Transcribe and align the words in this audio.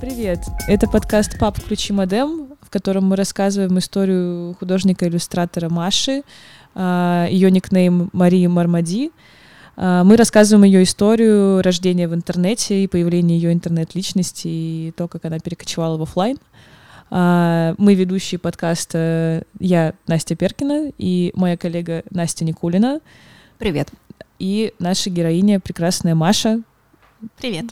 Привет! 0.00 0.40
Это 0.68 0.86
подкаст 0.88 1.38
«Пап, 1.38 1.58
включи 1.58 1.94
модем», 1.94 2.48
в 2.60 2.68
котором 2.68 3.06
мы 3.06 3.16
рассказываем 3.16 3.78
историю 3.78 4.54
художника-иллюстратора 4.60 5.70
Маши, 5.70 6.24
а, 6.74 7.26
ее 7.30 7.50
никнейм 7.50 8.10
Марии 8.12 8.46
Мармади. 8.46 9.12
А, 9.76 10.04
мы 10.04 10.18
рассказываем 10.18 10.64
ее 10.64 10.82
историю 10.82 11.62
рождения 11.62 12.06
в 12.06 12.14
интернете 12.14 12.84
и 12.84 12.86
появления 12.86 13.36
ее 13.36 13.54
интернет-личности 13.54 14.48
и 14.48 14.92
то, 14.94 15.08
как 15.08 15.24
она 15.24 15.38
перекочевала 15.38 15.96
в 15.96 16.02
офлайн. 16.02 16.36
А, 17.14 17.74
мы 17.76 17.94
ведущие 17.94 18.38
подкаста 18.38 19.44
я, 19.60 19.92
Настя 20.06 20.34
Перкина, 20.34 20.92
и 20.96 21.30
моя 21.34 21.58
коллега 21.58 22.04
Настя 22.10 22.46
Никулина. 22.46 23.00
Привет. 23.58 23.90
И 24.38 24.72
наша 24.78 25.10
героиня, 25.10 25.60
прекрасная 25.60 26.14
Маша. 26.14 26.62
Привет. 27.36 27.66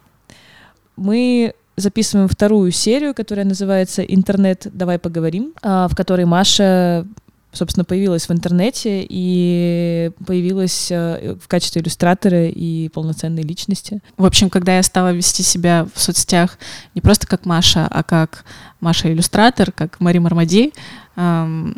Мы 0.97 1.55
записываем 1.77 2.29
вторую 2.29 2.71
серию, 2.71 3.15
которая 3.15 3.47
называется 3.47 4.03
«Интернет, 4.03 4.67
давай 4.75 4.99
поговорим», 4.99 5.55
в 5.63 5.93
которой 5.97 6.27
Маша 6.27 7.07
собственно, 7.53 7.85
появилась 7.85 8.29
в 8.29 8.33
интернете 8.33 9.07
и 9.09 10.13
появилась 10.27 10.89
э, 10.91 11.37
в 11.43 11.49
качестве 11.49 11.83
иллюстратора 11.83 12.47
и 12.47 12.89
полноценной 12.89 13.43
личности. 13.43 14.01
В 14.17 14.25
общем, 14.25 14.51
когда 14.51 14.77
я 14.77 14.83
стала 14.83 15.13
вести 15.13 15.43
себя 15.43 15.87
в 15.95 16.01
соцсетях 16.01 16.59
не 16.95 17.01
просто 17.01 17.27
как 17.27 17.47
Маша, 17.47 17.87
а 17.91 18.03
как 18.03 18.45
Маша-иллюстратор, 18.81 19.73
как 19.73 20.01
Мари 20.01 20.19
Мармади, 20.19 20.73
эм, 21.17 21.77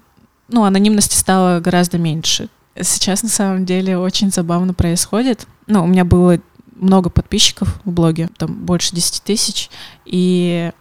ну, 0.49 0.65
анонимности 0.65 1.17
стало 1.17 1.61
гораздо 1.61 1.99
меньше. 1.99 2.49
Сейчас, 2.81 3.23
на 3.23 3.29
самом 3.29 3.65
деле, 3.65 3.99
очень 3.99 4.31
забавно 4.31 4.75
происходит. 4.75 5.47
Ну, 5.67 5.85
у 5.85 5.87
меня 5.87 6.05
было 6.05 6.39
много 6.77 7.11
подписчиков 7.11 7.81
в 7.85 7.91
блоге, 7.91 8.29
там 8.39 8.65
больше 8.65 8.95
10 8.95 9.23
тысяч, 9.23 9.71
и 10.05 10.73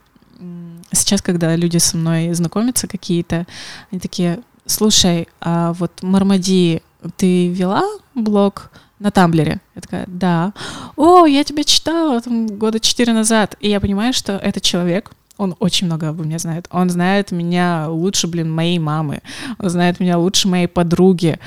сейчас, 0.92 1.22
когда 1.22 1.56
люди 1.56 1.78
со 1.78 1.98
мной 1.98 2.34
знакомятся 2.34 2.88
какие-то, 2.88 3.46
они 3.92 4.00
такие, 4.00 4.40
слушай, 4.66 5.28
а 5.40 5.74
вот 5.74 5.92
Мармади, 6.02 6.82
ты 7.18 7.50
вела 7.50 7.84
блог 8.14 8.72
на 9.00 9.12
Тамблере? 9.12 9.60
Я 9.76 9.82
такая, 9.82 10.06
да. 10.08 10.54
О, 10.96 11.26
я 11.26 11.44
тебя 11.44 11.64
читала 11.64 12.22
там 12.22 12.48
года 12.48 12.80
четыре 12.80 13.14
назад. 13.14 13.56
И 13.60 13.70
я 13.70 13.80
понимаю, 13.80 14.14
что 14.14 14.34
этот 14.34 14.64
человек, 14.64 15.12
он 15.38 15.56
очень 15.60 15.88
много 15.88 16.10
обо 16.10 16.24
мне 16.24 16.38
знает. 16.38 16.68
Он 16.72 16.90
знает 16.90 17.32
меня 17.32 17.88
лучше, 17.90 18.28
блин, 18.28 18.52
моей 18.52 18.78
мамы. 18.78 19.22
Он 19.58 19.70
знает 19.70 20.00
меня 20.00 20.18
лучше 20.18 20.48
моей 20.48 20.68
подруги. 20.68 21.40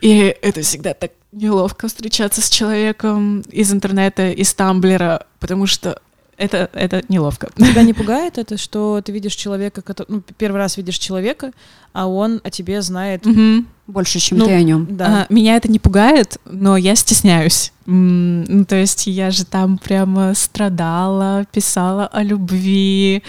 И 0.00 0.36
это 0.42 0.62
всегда 0.62 0.94
так 0.94 1.10
неловко 1.32 1.88
встречаться 1.88 2.40
с 2.40 2.48
человеком 2.48 3.40
из 3.50 3.72
интернета, 3.72 4.30
из 4.30 4.54
Тамблера, 4.54 5.26
потому 5.40 5.66
что 5.66 6.00
это, 6.36 6.70
это 6.72 7.02
неловко. 7.08 7.48
Тебя 7.56 7.82
не 7.82 7.92
пугает 7.92 8.38
это, 8.38 8.56
что 8.56 9.00
ты 9.04 9.12
видишь 9.12 9.34
человека, 9.34 9.82
который, 9.82 10.06
ну, 10.08 10.22
первый 10.36 10.58
раз 10.58 10.76
видишь 10.76 10.98
человека, 10.98 11.52
а 11.92 12.06
он 12.06 12.40
о 12.44 12.50
тебе 12.50 12.82
знает 12.82 13.26
угу. 13.26 13.64
больше, 13.86 14.18
чем 14.18 14.38
ну, 14.38 14.46
ты 14.46 14.52
о 14.52 14.62
нем. 14.62 14.86
Да. 14.90 15.26
А, 15.28 15.32
меня 15.32 15.56
это 15.56 15.70
не 15.70 15.78
пугает, 15.78 16.38
но 16.44 16.76
я 16.76 16.94
стесняюсь. 16.94 17.72
Ну, 17.86 18.64
то 18.64 18.76
есть 18.76 19.06
я 19.06 19.30
же 19.30 19.46
там 19.46 19.78
прямо 19.78 20.34
страдала, 20.34 21.46
писала 21.52 22.06
о 22.08 22.22
любви, 22.22 23.22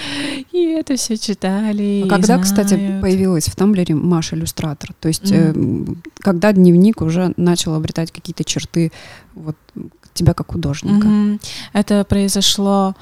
и 0.51 0.63
это 0.77 0.95
все 0.95 1.15
читали. 1.15 2.01
А 2.05 2.09
когда, 2.09 2.25
знают. 2.25 2.43
кстати, 2.43 2.99
появилась 2.99 3.45
в 3.45 3.55
Тамблере 3.55 3.95
Маша 3.95 4.35
иллюстратор? 4.35 4.93
То 4.99 5.07
есть, 5.07 5.31
mm. 5.31 5.91
э, 5.91 6.11
когда 6.19 6.51
дневник 6.51 7.01
уже 7.01 7.33
начал 7.37 7.75
обретать 7.75 8.11
какие-то 8.11 8.43
черты 8.43 8.91
вот 9.35 9.55
тебя 10.17 10.33
как 10.33 10.51
художника? 10.51 11.07
Mm-hmm. 11.07 11.41
Это 11.73 12.03
произошло, 12.03 12.95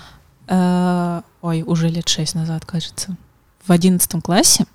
э, 0.48 1.22
ой, 1.42 1.64
уже 1.64 1.90
лет 1.90 2.08
шесть 2.08 2.36
назад, 2.36 2.66
кажется. 2.66 3.16
В 3.66 3.72
одиннадцатом 3.72 4.22
классе 4.22 4.66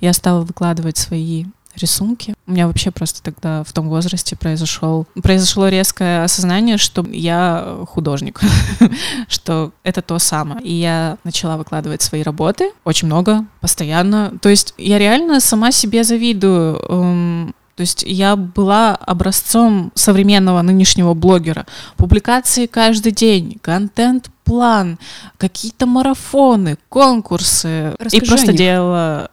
я 0.00 0.12
стала 0.12 0.42
выкладывать 0.42 0.98
свои 0.98 1.46
рисунки. 1.76 2.34
У 2.46 2.52
меня 2.52 2.66
вообще 2.66 2.90
просто 2.90 3.22
тогда 3.22 3.64
в 3.64 3.72
том 3.72 3.88
возрасте 3.88 4.36
произошел, 4.36 5.06
произошло 5.22 5.68
резкое 5.68 6.24
осознание, 6.24 6.78
что 6.78 7.04
я 7.10 7.78
художник, 7.88 8.40
что 9.28 9.72
это 9.82 10.02
то 10.02 10.18
самое. 10.18 10.60
И 10.62 10.72
я 10.72 11.18
начала 11.24 11.56
выкладывать 11.56 12.02
свои 12.02 12.22
работы, 12.22 12.70
очень 12.84 13.06
много, 13.06 13.44
постоянно. 13.60 14.32
То 14.40 14.48
есть 14.48 14.74
я 14.78 14.98
реально 14.98 15.40
сама 15.40 15.72
себе 15.72 16.04
завидую. 16.04 17.54
То 17.76 17.80
есть 17.80 18.04
я 18.06 18.36
была 18.36 18.94
образцом 18.94 19.90
современного 19.94 20.62
нынешнего 20.62 21.14
блогера. 21.14 21.66
Публикации 21.96 22.66
каждый 22.66 23.12
день, 23.12 23.58
контент-план, 23.60 24.98
какие-то 25.38 25.86
марафоны, 25.86 26.78
конкурсы. 26.88 27.94
Расскажи 27.98 28.24
и 28.24 28.28
просто 28.28 28.52
делала 28.52 29.30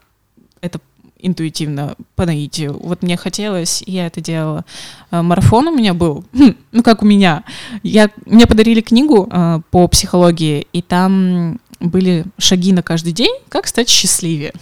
это 0.62 0.80
интуитивно, 1.22 1.96
по 2.16 2.26
наитию. 2.26 2.78
Вот 2.82 3.04
мне 3.04 3.16
хотелось, 3.16 3.84
и 3.86 3.92
я 3.92 4.08
это 4.08 4.22
делала. 4.22 4.66
А, 5.12 5.22
марафон 5.22 5.68
у 5.68 5.76
меня 5.76 5.94
был, 5.94 6.24
хм, 6.34 6.56
ну 6.72 6.84
как 6.84 7.04
у 7.04 7.06
меня. 7.06 7.44
Я, 7.84 8.10
мне 8.26 8.48
подарили 8.48 8.82
книгу 8.82 9.30
э, 9.32 9.60
по 9.70 9.88
психологии, 9.88 10.68
и 10.74 10.82
там 10.82 11.60
были 11.80 12.26
шаги 12.38 12.74
на 12.74 12.84
каждый 12.84 13.14
день, 13.14 13.36
как 13.50 13.68
стать 13.68 13.90
счастливее. 13.90 14.54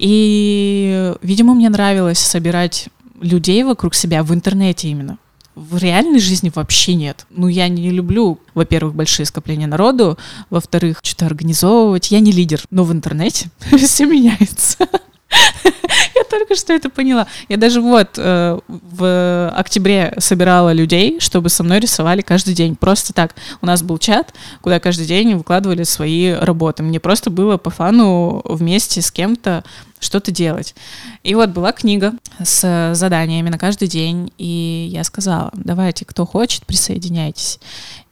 И, 0.00 1.14
видимо, 1.20 1.52
мне 1.54 1.68
нравилось 1.68 2.18
собирать 2.18 2.88
людей 3.20 3.62
вокруг 3.64 3.94
себя 3.94 4.22
в 4.22 4.32
интернете 4.32 4.88
именно. 4.88 5.18
В 5.54 5.76
реальной 5.76 6.20
жизни 6.20 6.50
вообще 6.54 6.94
нет. 6.94 7.26
Ну, 7.28 7.48
я 7.48 7.68
не 7.68 7.90
люблю, 7.90 8.38
во-первых, 8.54 8.94
большие 8.94 9.26
скопления 9.26 9.66
народу, 9.66 10.16
во-вторых, 10.48 11.00
что-то 11.02 11.26
организовывать. 11.26 12.10
Я 12.10 12.20
не 12.20 12.32
лидер, 12.32 12.62
но 12.70 12.84
в 12.84 12.92
интернете 12.92 13.50
все 13.76 14.06
меняется. 14.06 14.88
Я 16.14 16.24
только 16.28 16.54
что 16.54 16.72
это 16.72 16.88
поняла. 16.88 17.26
Я 17.48 17.56
даже 17.56 17.80
вот 17.80 18.10
э, 18.16 18.58
в 18.68 19.48
октябре 19.54 20.14
собирала 20.18 20.72
людей, 20.72 21.20
чтобы 21.20 21.50
со 21.50 21.62
мной 21.62 21.80
рисовали 21.80 22.20
каждый 22.22 22.54
день. 22.54 22.74
Просто 22.74 23.12
так. 23.12 23.34
У 23.60 23.66
нас 23.66 23.82
был 23.82 23.98
чат, 23.98 24.34
куда 24.60 24.80
каждый 24.80 25.06
день 25.06 25.34
выкладывали 25.34 25.84
свои 25.84 26.32
работы. 26.32 26.82
Мне 26.82 27.00
просто 27.00 27.30
было 27.30 27.58
по 27.58 27.70
фану 27.70 28.42
вместе 28.44 29.02
с 29.02 29.10
кем-то 29.10 29.62
что-то 30.00 30.32
делать. 30.32 30.74
И 31.22 31.34
вот 31.34 31.50
была 31.50 31.72
книга 31.72 32.14
с 32.42 32.92
заданиями 32.94 33.50
на 33.50 33.58
каждый 33.58 33.86
день, 33.86 34.32
и 34.38 34.88
я 34.90 35.04
сказала, 35.04 35.50
давайте, 35.54 36.04
кто 36.04 36.26
хочет, 36.26 36.66
присоединяйтесь. 36.66 37.60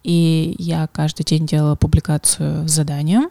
И 0.03 0.55
я 0.57 0.87
каждый 0.87 1.23
день 1.23 1.45
делала 1.45 1.75
публикацию 1.75 2.67
с 2.67 2.71
заданием. 2.71 3.29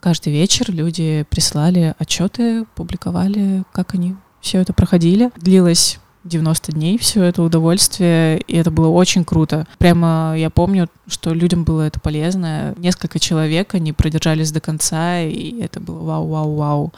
Каждый 0.00 0.32
вечер 0.32 0.70
люди 0.70 1.26
присылали 1.28 1.94
отчеты, 1.98 2.66
публиковали, 2.76 3.64
как 3.72 3.94
они 3.94 4.14
все 4.40 4.58
это 4.60 4.72
проходили. 4.72 5.30
Длилось 5.36 5.98
90 6.24 6.72
дней 6.72 6.98
все 6.98 7.22
это 7.22 7.42
удовольствие, 7.42 8.38
и 8.40 8.56
это 8.56 8.70
было 8.70 8.88
очень 8.88 9.24
круто. 9.24 9.66
Прямо 9.78 10.34
я 10.36 10.50
помню, 10.50 10.88
что 11.06 11.32
людям 11.32 11.64
было 11.64 11.82
это 11.82 12.00
полезно. 12.00 12.74
Несколько 12.78 13.18
человек, 13.18 13.74
они 13.74 13.92
продержались 13.92 14.50
до 14.52 14.60
конца, 14.60 15.20
и 15.20 15.60
это 15.60 15.80
было 15.80 16.00
вау-вау-вау. 16.02 16.92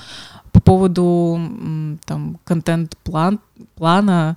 По 0.53 0.61
поводу 0.61 1.39
там 2.07 2.39
контент-план, 2.45 3.41
плана, 3.75 4.37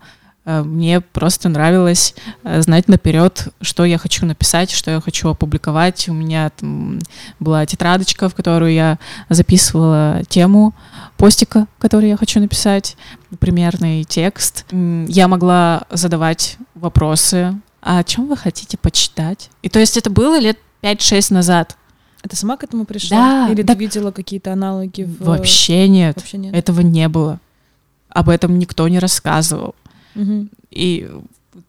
Э, 0.50 0.64
мне 0.64 1.00
просто 1.02 1.48
нравилось 1.48 2.16
э, 2.44 2.62
знать 2.62 2.88
наперед, 2.88 3.50
что 3.62 3.86
я 3.86 4.00
хочу 4.00 4.26
написать, 4.26 4.72
что 4.72 4.90
я 4.90 5.00
хочу 5.00 5.30
опубликовать. 5.30 6.10
У 6.10 6.14
меня 6.14 6.50
там 6.50 7.00
была 7.40 7.66
тетрадочка, 7.66 8.30
в 8.30 8.36
которую 8.36 8.74
я 8.74 8.98
записывала 9.30 10.22
тему 10.28 10.74
постика, 11.20 11.68
который 11.80 12.10
я 12.10 12.18
хочу 12.18 12.40
написать, 12.40 12.96
примерный 13.40 14.06
текст. 14.06 14.66
Я 14.72 15.28
могла 15.28 15.84
задавать 15.92 16.58
вопросы, 16.76 17.60
а 17.82 18.00
о 18.00 18.04
чем 18.06 18.28
вы 18.28 18.38
хотите 18.38 18.78
почитать? 18.78 19.50
И 19.62 19.70
то 19.70 19.80
есть 19.80 19.98
это 19.98 20.10
было 20.10 20.40
лет 20.40 20.58
5-6 20.82 21.34
назад. 21.34 21.78
А 22.22 22.30
ты 22.30 22.36
сама 22.36 22.56
к 22.56 22.64
этому 22.64 22.86
пришла? 22.86 23.48
Да. 23.48 23.52
Или 23.52 23.64
так... 23.64 23.78
ты 23.78 23.84
видела 23.84 24.12
какие-то 24.12 24.54
аналоги? 24.54 25.04
В... 25.04 25.26
Вообще 25.26 25.88
нет. 25.90 26.16
Вообще 26.16 26.38
нет. 26.38 26.56
Этого 26.56 26.82
не 26.82 27.08
было. 27.10 27.40
Об 28.10 28.30
этом 28.30 28.58
никто 28.58 28.88
не 28.88 29.00
рассказывал. 29.00 29.76
Угу. 30.16 30.48
И 30.72 31.10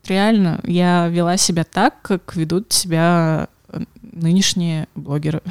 реально 0.06 0.60
я 0.64 1.08
вела 1.08 1.36
себя 1.36 1.64
так, 1.64 2.00
как 2.02 2.36
ведут 2.36 2.72
себя 2.72 3.48
э, 3.69 3.80
нынешние 4.12 4.86
блогеры. 4.94 5.42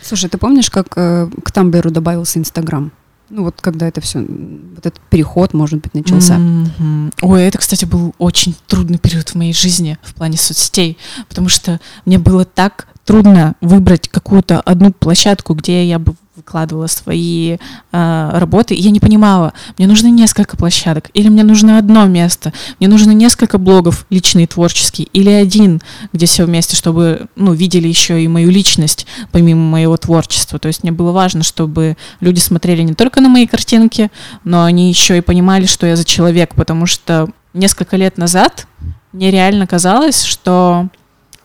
Слушай, 0.00 0.30
ты 0.30 0.38
помнишь, 0.38 0.70
как 0.70 0.96
э, 0.96 1.28
к 1.44 1.50
Тамблеру 1.50 1.90
добавился 1.90 2.38
Инстаграм? 2.38 2.92
Ну 3.30 3.44
вот 3.44 3.60
когда 3.60 3.88
это 3.88 4.00
все, 4.00 4.20
вот 4.20 4.86
этот 4.86 5.00
переход, 5.10 5.54
может 5.54 5.80
быть, 5.80 5.94
начался. 5.94 6.36
Mm-hmm. 6.36 7.14
Ой, 7.22 7.42
это, 7.42 7.58
кстати, 7.58 7.84
был 7.84 8.14
очень 8.18 8.54
трудный 8.66 8.98
период 8.98 9.30
в 9.30 9.34
моей 9.34 9.54
жизни 9.54 9.98
в 10.02 10.14
плане 10.14 10.36
соцсетей, 10.36 10.98
потому 11.28 11.48
что 11.48 11.80
мне 12.04 12.18
было 12.18 12.44
так 12.44 12.86
трудно 13.04 13.54
выбрать 13.60 14.08
какую-то 14.08 14.60
одну 14.60 14.92
площадку, 14.92 15.54
где 15.54 15.86
я 15.86 15.98
бы 15.98 16.14
выкладывала 16.36 16.88
свои 16.88 17.56
э, 17.92 18.30
работы, 18.32 18.74
и 18.74 18.80
я 18.80 18.90
не 18.90 19.00
понимала, 19.00 19.52
мне 19.78 19.86
нужно 19.86 20.08
несколько 20.08 20.56
площадок, 20.56 21.10
или 21.14 21.28
мне 21.28 21.44
нужно 21.44 21.78
одно 21.78 22.06
место, 22.06 22.52
мне 22.80 22.88
нужно 22.88 23.12
несколько 23.12 23.58
блогов 23.58 24.06
личные, 24.10 24.46
творческие, 24.46 25.06
или 25.12 25.30
один, 25.30 25.80
где 26.12 26.26
все 26.26 26.44
вместе, 26.44 26.74
чтобы, 26.76 27.28
ну, 27.36 27.52
видели 27.52 27.86
еще 27.86 28.22
и 28.22 28.28
мою 28.28 28.50
личность, 28.50 29.06
помимо 29.30 29.62
моего 29.62 29.96
творчества. 29.96 30.58
То 30.58 30.68
есть 30.68 30.82
мне 30.82 30.92
было 30.92 31.12
важно, 31.12 31.44
чтобы 31.44 31.96
люди 32.20 32.40
смотрели 32.40 32.82
не 32.82 32.94
только 32.94 33.20
на 33.20 33.28
мои 33.28 33.46
картинки, 33.46 34.10
но 34.42 34.64
они 34.64 34.88
еще 34.88 35.18
и 35.18 35.20
понимали, 35.20 35.66
что 35.66 35.86
я 35.86 35.94
за 35.94 36.04
человек, 36.04 36.54
потому 36.54 36.86
что 36.86 37.28
несколько 37.52 37.96
лет 37.96 38.18
назад 38.18 38.66
мне 39.12 39.30
реально 39.30 39.66
казалось, 39.66 40.24
что 40.24 40.88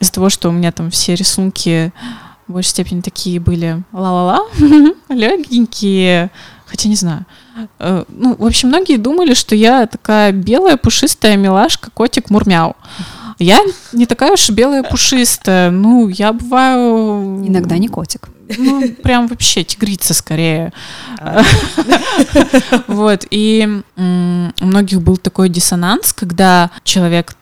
из-за 0.00 0.12
того, 0.12 0.30
что 0.30 0.48
у 0.48 0.52
меня 0.52 0.72
там 0.72 0.90
все 0.90 1.14
рисунки 1.14 1.92
в 2.50 2.54
большей 2.54 2.70
степени 2.70 3.00
такие 3.00 3.40
были 3.40 3.82
ла-ла-ла, 3.92 4.40
легенькие, 5.08 6.30
хотя 6.66 6.88
не 6.88 6.96
знаю. 6.96 7.24
Э, 7.78 8.04
ну, 8.08 8.34
в 8.36 8.44
общем, 8.44 8.68
многие 8.68 8.96
думали, 8.96 9.34
что 9.34 9.54
я 9.54 9.86
такая 9.86 10.32
белая, 10.32 10.76
пушистая 10.76 11.36
милашка, 11.36 11.90
котик 11.92 12.28
Мурмяу. 12.30 12.76
Я 13.38 13.60
не 13.92 14.04
такая 14.04 14.32
уж 14.32 14.50
белая, 14.50 14.82
пушистая. 14.82 15.70
Ну, 15.70 16.08
я 16.08 16.32
бываю... 16.32 17.42
Иногда 17.46 17.78
не 17.78 17.88
котик. 17.88 18.28
Ну, 18.58 18.88
прям 19.02 19.28
вообще 19.28 19.64
тигрица 19.64 20.12
скорее. 20.12 20.72
Вот, 22.86 23.26
и 23.30 23.82
у 23.96 24.66
многих 24.66 25.00
был 25.00 25.16
такой 25.16 25.48
диссонанс, 25.48 26.12
когда 26.12 26.70
человек, 26.82 27.34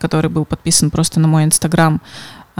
который 0.00 0.28
был 0.30 0.44
подписан 0.44 0.90
просто 0.90 1.20
на 1.20 1.28
мой 1.28 1.44
инстаграм, 1.44 2.02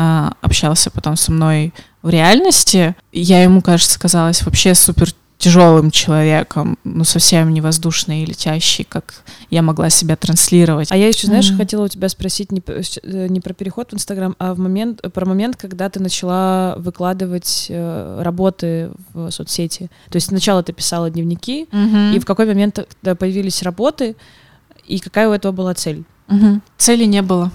а, 0.00 0.34
общался 0.42 0.92
потом 0.92 1.16
со 1.16 1.32
мной 1.32 1.74
в 2.02 2.08
реальности, 2.08 2.94
я 3.10 3.42
ему, 3.42 3.62
кажется, 3.62 3.98
казалась 3.98 4.42
вообще 4.42 4.72
супер 4.76 5.08
тяжелым 5.38 5.90
человеком, 5.90 6.78
ну, 6.84 7.02
совсем 7.02 7.52
не 7.52 7.60
воздушный 7.60 8.22
и 8.22 8.26
летящий, 8.26 8.84
как 8.88 9.24
я 9.50 9.60
могла 9.60 9.90
себя 9.90 10.14
транслировать. 10.14 10.92
А 10.92 10.96
я 10.96 11.08
еще, 11.08 11.26
знаешь, 11.26 11.50
mm-hmm. 11.50 11.56
хотела 11.56 11.84
у 11.86 11.88
тебя 11.88 12.08
спросить 12.08 12.52
не, 12.52 12.62
э, 12.68 13.26
не 13.26 13.40
про 13.40 13.54
переход 13.54 13.90
в 13.90 13.94
Инстаграм, 13.94 14.36
а 14.38 14.54
в 14.54 14.60
момент, 14.60 15.00
про 15.12 15.26
момент, 15.26 15.56
когда 15.56 15.88
ты 15.90 15.98
начала 15.98 16.76
выкладывать 16.78 17.66
э, 17.68 18.22
работы 18.22 18.92
в 19.12 19.32
соцсети. 19.32 19.90
То 20.10 20.16
есть 20.16 20.28
сначала 20.28 20.62
ты 20.62 20.72
писала 20.72 21.10
дневники, 21.10 21.66
mm-hmm. 21.72 22.14
и 22.14 22.20
в 22.20 22.24
какой 22.24 22.46
момент 22.46 22.86
появились 23.02 23.64
работы, 23.64 24.14
и 24.86 25.00
какая 25.00 25.28
у 25.28 25.32
этого 25.32 25.50
была 25.50 25.74
цель? 25.74 26.04
Mm-hmm. 26.28 26.60
Цели 26.76 27.04
не 27.04 27.22
было. 27.22 27.50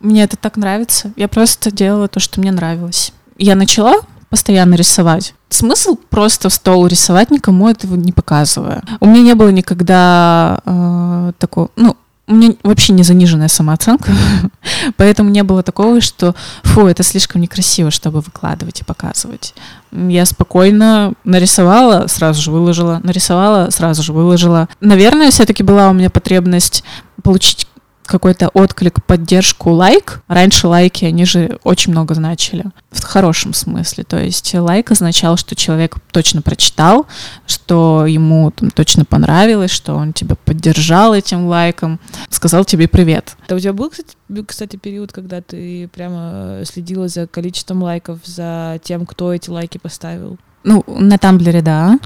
Мне 0.00 0.24
это 0.24 0.36
так 0.36 0.56
нравится. 0.56 1.12
Я 1.16 1.28
просто 1.28 1.70
делала 1.70 2.08
то, 2.08 2.20
что 2.20 2.40
мне 2.40 2.52
нравилось. 2.52 3.12
Я 3.36 3.54
начала 3.54 3.94
постоянно 4.30 4.74
рисовать. 4.74 5.34
Смысл 5.48 5.96
просто 6.10 6.48
в 6.48 6.54
стол 6.54 6.86
рисовать, 6.86 7.30
никому 7.30 7.68
этого 7.68 7.96
не 7.96 8.12
показывая. 8.12 8.82
У 9.00 9.06
меня 9.06 9.22
не 9.22 9.34
было 9.34 9.48
никогда 9.48 10.60
э, 10.64 11.32
такого, 11.38 11.70
ну, 11.76 11.96
у 12.28 12.34
меня 12.34 12.54
вообще 12.62 12.92
не 12.92 13.02
заниженная 13.02 13.48
самооценка, 13.48 14.12
поэтому 14.96 15.30
не 15.30 15.42
было 15.42 15.62
такого, 15.62 16.02
что 16.02 16.34
фу, 16.62 16.86
это 16.86 17.02
слишком 17.02 17.40
некрасиво, 17.40 17.90
чтобы 17.90 18.20
выкладывать 18.20 18.82
и 18.82 18.84
показывать. 18.84 19.54
Я 19.92 20.26
спокойно 20.26 21.14
нарисовала, 21.24 22.06
сразу 22.06 22.42
же 22.42 22.50
выложила, 22.50 23.00
нарисовала, 23.02 23.70
сразу 23.70 24.02
же 24.02 24.12
выложила. 24.12 24.68
Наверное, 24.80 25.30
все-таки 25.30 25.62
была 25.62 25.88
у 25.88 25.94
меня 25.94 26.10
потребность 26.10 26.84
получить 27.22 27.66
какой-то 28.08 28.48
отклик, 28.48 29.04
поддержку, 29.04 29.70
лайк. 29.70 30.22
Раньше 30.28 30.66
лайки, 30.66 31.04
они 31.04 31.24
же 31.24 31.58
очень 31.62 31.92
много 31.92 32.14
значили. 32.14 32.64
В 32.90 33.02
хорошем 33.02 33.52
смысле. 33.52 34.04
То 34.04 34.18
есть 34.18 34.52
лайк 34.54 34.90
означал, 34.90 35.36
что 35.36 35.54
человек 35.54 35.96
точно 36.10 36.40
прочитал, 36.40 37.06
что 37.46 38.06
ему 38.06 38.50
там 38.50 38.70
точно 38.70 39.04
понравилось, 39.04 39.70
что 39.70 39.94
он 39.94 40.14
тебя 40.14 40.36
поддержал 40.36 41.14
этим 41.14 41.46
лайком, 41.46 42.00
сказал 42.30 42.64
тебе 42.64 42.88
привет. 42.88 43.36
Да 43.46 43.56
у 43.56 43.60
тебя 43.60 43.74
был, 43.74 43.90
кстати, 43.90 44.16
кстати, 44.46 44.76
период, 44.76 45.12
когда 45.12 45.42
ты 45.42 45.88
прямо 45.88 46.62
следила 46.64 47.08
за 47.08 47.26
количеством 47.26 47.82
лайков, 47.82 48.20
за 48.24 48.80
тем, 48.82 49.04
кто 49.04 49.34
эти 49.34 49.50
лайки 49.50 49.76
поставил? 49.76 50.38
Ну, 50.64 50.82
на 50.86 51.18
Тамблере, 51.18 51.60
да. 51.60 51.98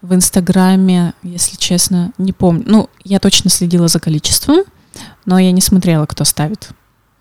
В 0.00 0.14
Инстаграме, 0.14 1.12
если 1.22 1.56
честно, 1.56 2.12
не 2.16 2.32
помню. 2.32 2.64
Ну, 2.66 2.90
я 3.04 3.18
точно 3.18 3.50
следила 3.50 3.88
за 3.88 4.00
количеством 4.00 4.64
но 5.24 5.38
я 5.38 5.52
не 5.52 5.60
смотрела, 5.60 6.06
кто 6.06 6.24
ставит. 6.24 6.70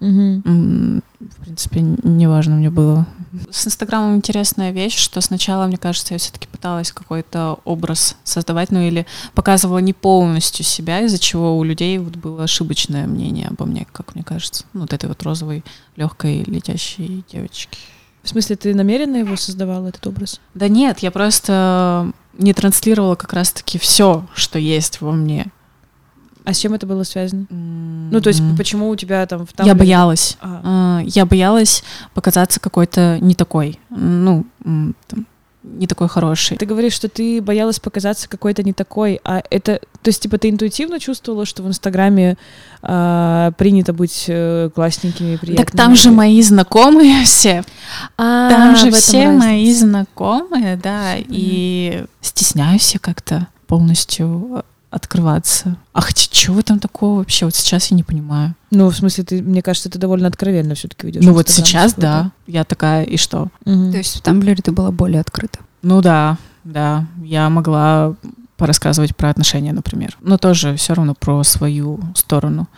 Угу. 0.02 0.42
В 0.46 1.42
принципе, 1.42 1.82
неважно 1.82 2.56
мне 2.56 2.70
было. 2.70 3.08
С 3.50 3.66
Инстаграмом 3.66 4.16
интересная 4.16 4.72
вещь, 4.72 4.98
что 4.98 5.22
сначала, 5.22 5.68
мне 5.68 5.78
кажется, 5.78 6.14
я 6.14 6.18
все-таки 6.20 6.48
пыталась 6.48 6.92
какой-то 6.92 7.60
образ 7.66 8.18
создавать, 8.24 8.72
ну 8.72 8.82
или 8.82 9.06
показывала 9.34 9.80
не 9.80 9.94
полностью 9.94 10.66
себя, 10.66 11.02
из-за 11.02 11.18
чего 11.18 11.58
у 11.58 11.64
людей 11.64 11.98
вот 11.98 12.16
было 12.18 12.44
ошибочное 12.44 13.08
мнение 13.08 13.48
обо 13.48 13.66
мне, 13.66 13.88
как 13.92 14.16
мне 14.16 14.24
кажется. 14.24 14.66
Ну, 14.74 14.82
вот 14.82 14.94
этой 14.94 15.08
вот 15.08 15.24
розовой, 15.24 15.64
легкой, 15.96 16.44
летящей 16.44 17.24
девочки. 17.32 17.78
В 18.24 18.30
смысле, 18.30 18.56
ты 18.56 18.74
намеренно 18.74 19.18
его 19.18 19.36
создавала, 19.36 19.88
этот 19.88 20.06
образ? 20.08 20.42
Да 20.56 20.68
нет, 20.68 21.00
я 21.00 21.12
просто 21.12 22.12
не 22.38 22.54
транслировала 22.54 23.16
как 23.16 23.34
раз-таки 23.34 23.78
все, 23.78 24.26
что 24.34 24.60
есть 24.60 25.02
во 25.02 25.12
мне. 25.12 25.48
А 26.46 26.54
с 26.54 26.58
чем 26.58 26.74
это 26.74 26.86
было 26.86 27.04
связано? 27.04 27.48
Mm-hmm. 27.50 28.10
Ну, 28.12 28.22
то 28.22 28.30
есть, 28.30 28.42
почему 28.58 28.90
у 28.90 28.96
тебя 28.96 29.26
там... 29.26 29.48
там... 29.48 29.66
Я 29.66 29.76
боялась. 29.76 30.38
Ага. 30.40 31.04
Я 31.06 31.26
боялась 31.26 31.84
показаться 32.14 32.60
какой-то 32.60 33.18
не 33.20 33.36
такой. 33.36 33.80
Ну, 33.90 34.46
там, 34.64 35.26
не 35.64 35.88
такой 35.88 36.08
хороший. 36.08 36.58
Ты 36.58 36.66
говоришь, 36.66 36.94
что 36.94 37.10
ты 37.10 37.42
боялась 37.42 37.80
показаться 37.80 38.30
какой-то 38.30 38.64
не 38.64 38.74
такой, 38.74 39.20
а 39.24 39.42
это, 39.50 39.80
то 40.02 40.10
есть, 40.10 40.22
типа, 40.22 40.38
ты 40.38 40.50
интуитивно 40.50 41.00
чувствовала, 41.00 41.46
что 41.46 41.64
в 41.64 41.68
Инстаграме 41.68 42.38
э, 42.82 43.52
принято 43.58 43.94
быть 43.94 44.26
э, 44.28 44.70
классненькими, 44.74 45.38
приятными? 45.38 45.66
Так 45.66 45.72
там 45.76 45.96
же 45.96 46.12
мои 46.12 46.42
знакомые 46.42 47.24
все. 47.26 47.64
А, 48.18 48.50
там 48.50 48.76
же 48.76 48.92
все 48.92 49.26
разница. 49.26 49.48
мои 49.48 49.74
знакомые, 49.74 50.78
да, 50.78 51.18
mm-hmm. 51.18 51.26
и 51.30 52.06
стесняюсь 52.22 52.94
я 52.94 53.00
как-то 53.00 53.48
полностью 53.68 54.64
открываться. 54.96 55.76
А 55.92 56.02
хотя 56.02 56.28
чего 56.32 56.62
там 56.62 56.80
такого 56.80 57.18
вообще? 57.20 57.46
Вот 57.46 57.54
сейчас 57.54 57.92
я 57.92 57.98
не 57.98 58.04
понимаю. 58.04 58.56
Ну, 58.72 58.90
в 58.90 58.96
смысле, 58.96 59.26
ты, 59.26 59.42
мне 59.42 59.62
кажется, 59.62 59.90
ты 59.90 60.00
довольно 60.00 60.28
откровенно 60.28 60.74
все-таки 60.74 61.08
ведешь. 61.08 61.24
Ну 61.24 61.34
вот 61.34 61.50
сейчас, 61.50 61.94
да. 61.96 62.32
Я 62.48 62.64
такая, 62.64 63.04
и 63.04 63.18
что? 63.18 63.50
Угу. 63.66 63.92
То 63.92 63.98
есть 63.98 64.16
в 64.16 64.22
Тамблере 64.22 64.62
ты 64.64 64.72
была 64.72 64.92
более 64.92 65.20
открыта? 65.20 65.60
Ну 65.82 66.02
да, 66.02 66.38
да. 66.64 67.06
Я 67.22 67.50
могла 67.50 68.16
порассказывать 68.56 69.16
про 69.16 69.30
отношения, 69.30 69.74
например. 69.74 70.18
Но 70.22 70.38
тоже 70.38 70.76
все 70.78 70.94
равно 70.94 71.14
про 71.14 71.44
свою 71.44 72.00
сторону. 72.16 72.70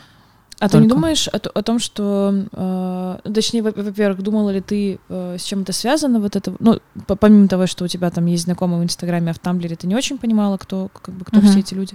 А 0.59 0.69
Только. 0.69 0.77
ты 0.77 0.83
не 0.83 0.87
думаешь 0.87 1.27
о, 1.27 1.37
о 1.37 1.61
том, 1.61 1.77
что, 1.77 2.33
э, 2.51 3.31
точнее, 3.31 3.61
во-первых, 3.61 4.23
думала 4.23 4.49
ли 4.49 4.61
ты, 4.61 4.99
э, 5.07 5.35
с 5.37 5.43
чем 5.43 5.61
это 5.61 5.71
связано, 5.71 6.19
вот 6.19 6.35
это, 6.35 6.51
ну, 6.59 6.79
помимо 7.05 7.47
того, 7.47 7.67
что 7.67 7.85
у 7.85 7.87
тебя 7.87 8.09
там 8.09 8.25
есть 8.25 8.45
знакомые 8.45 8.81
в 8.81 8.83
Инстаграме, 8.83 9.31
а 9.31 9.33
в 9.33 9.39
Тамблере 9.39 9.75
ты 9.75 9.85
не 9.85 9.95
очень 9.95 10.17
понимала, 10.17 10.57
кто, 10.57 10.89
как 10.89 11.13
бы, 11.13 11.25
кто 11.25 11.39
uh-huh. 11.39 11.49
все 11.49 11.59
эти 11.59 11.75
люди. 11.75 11.93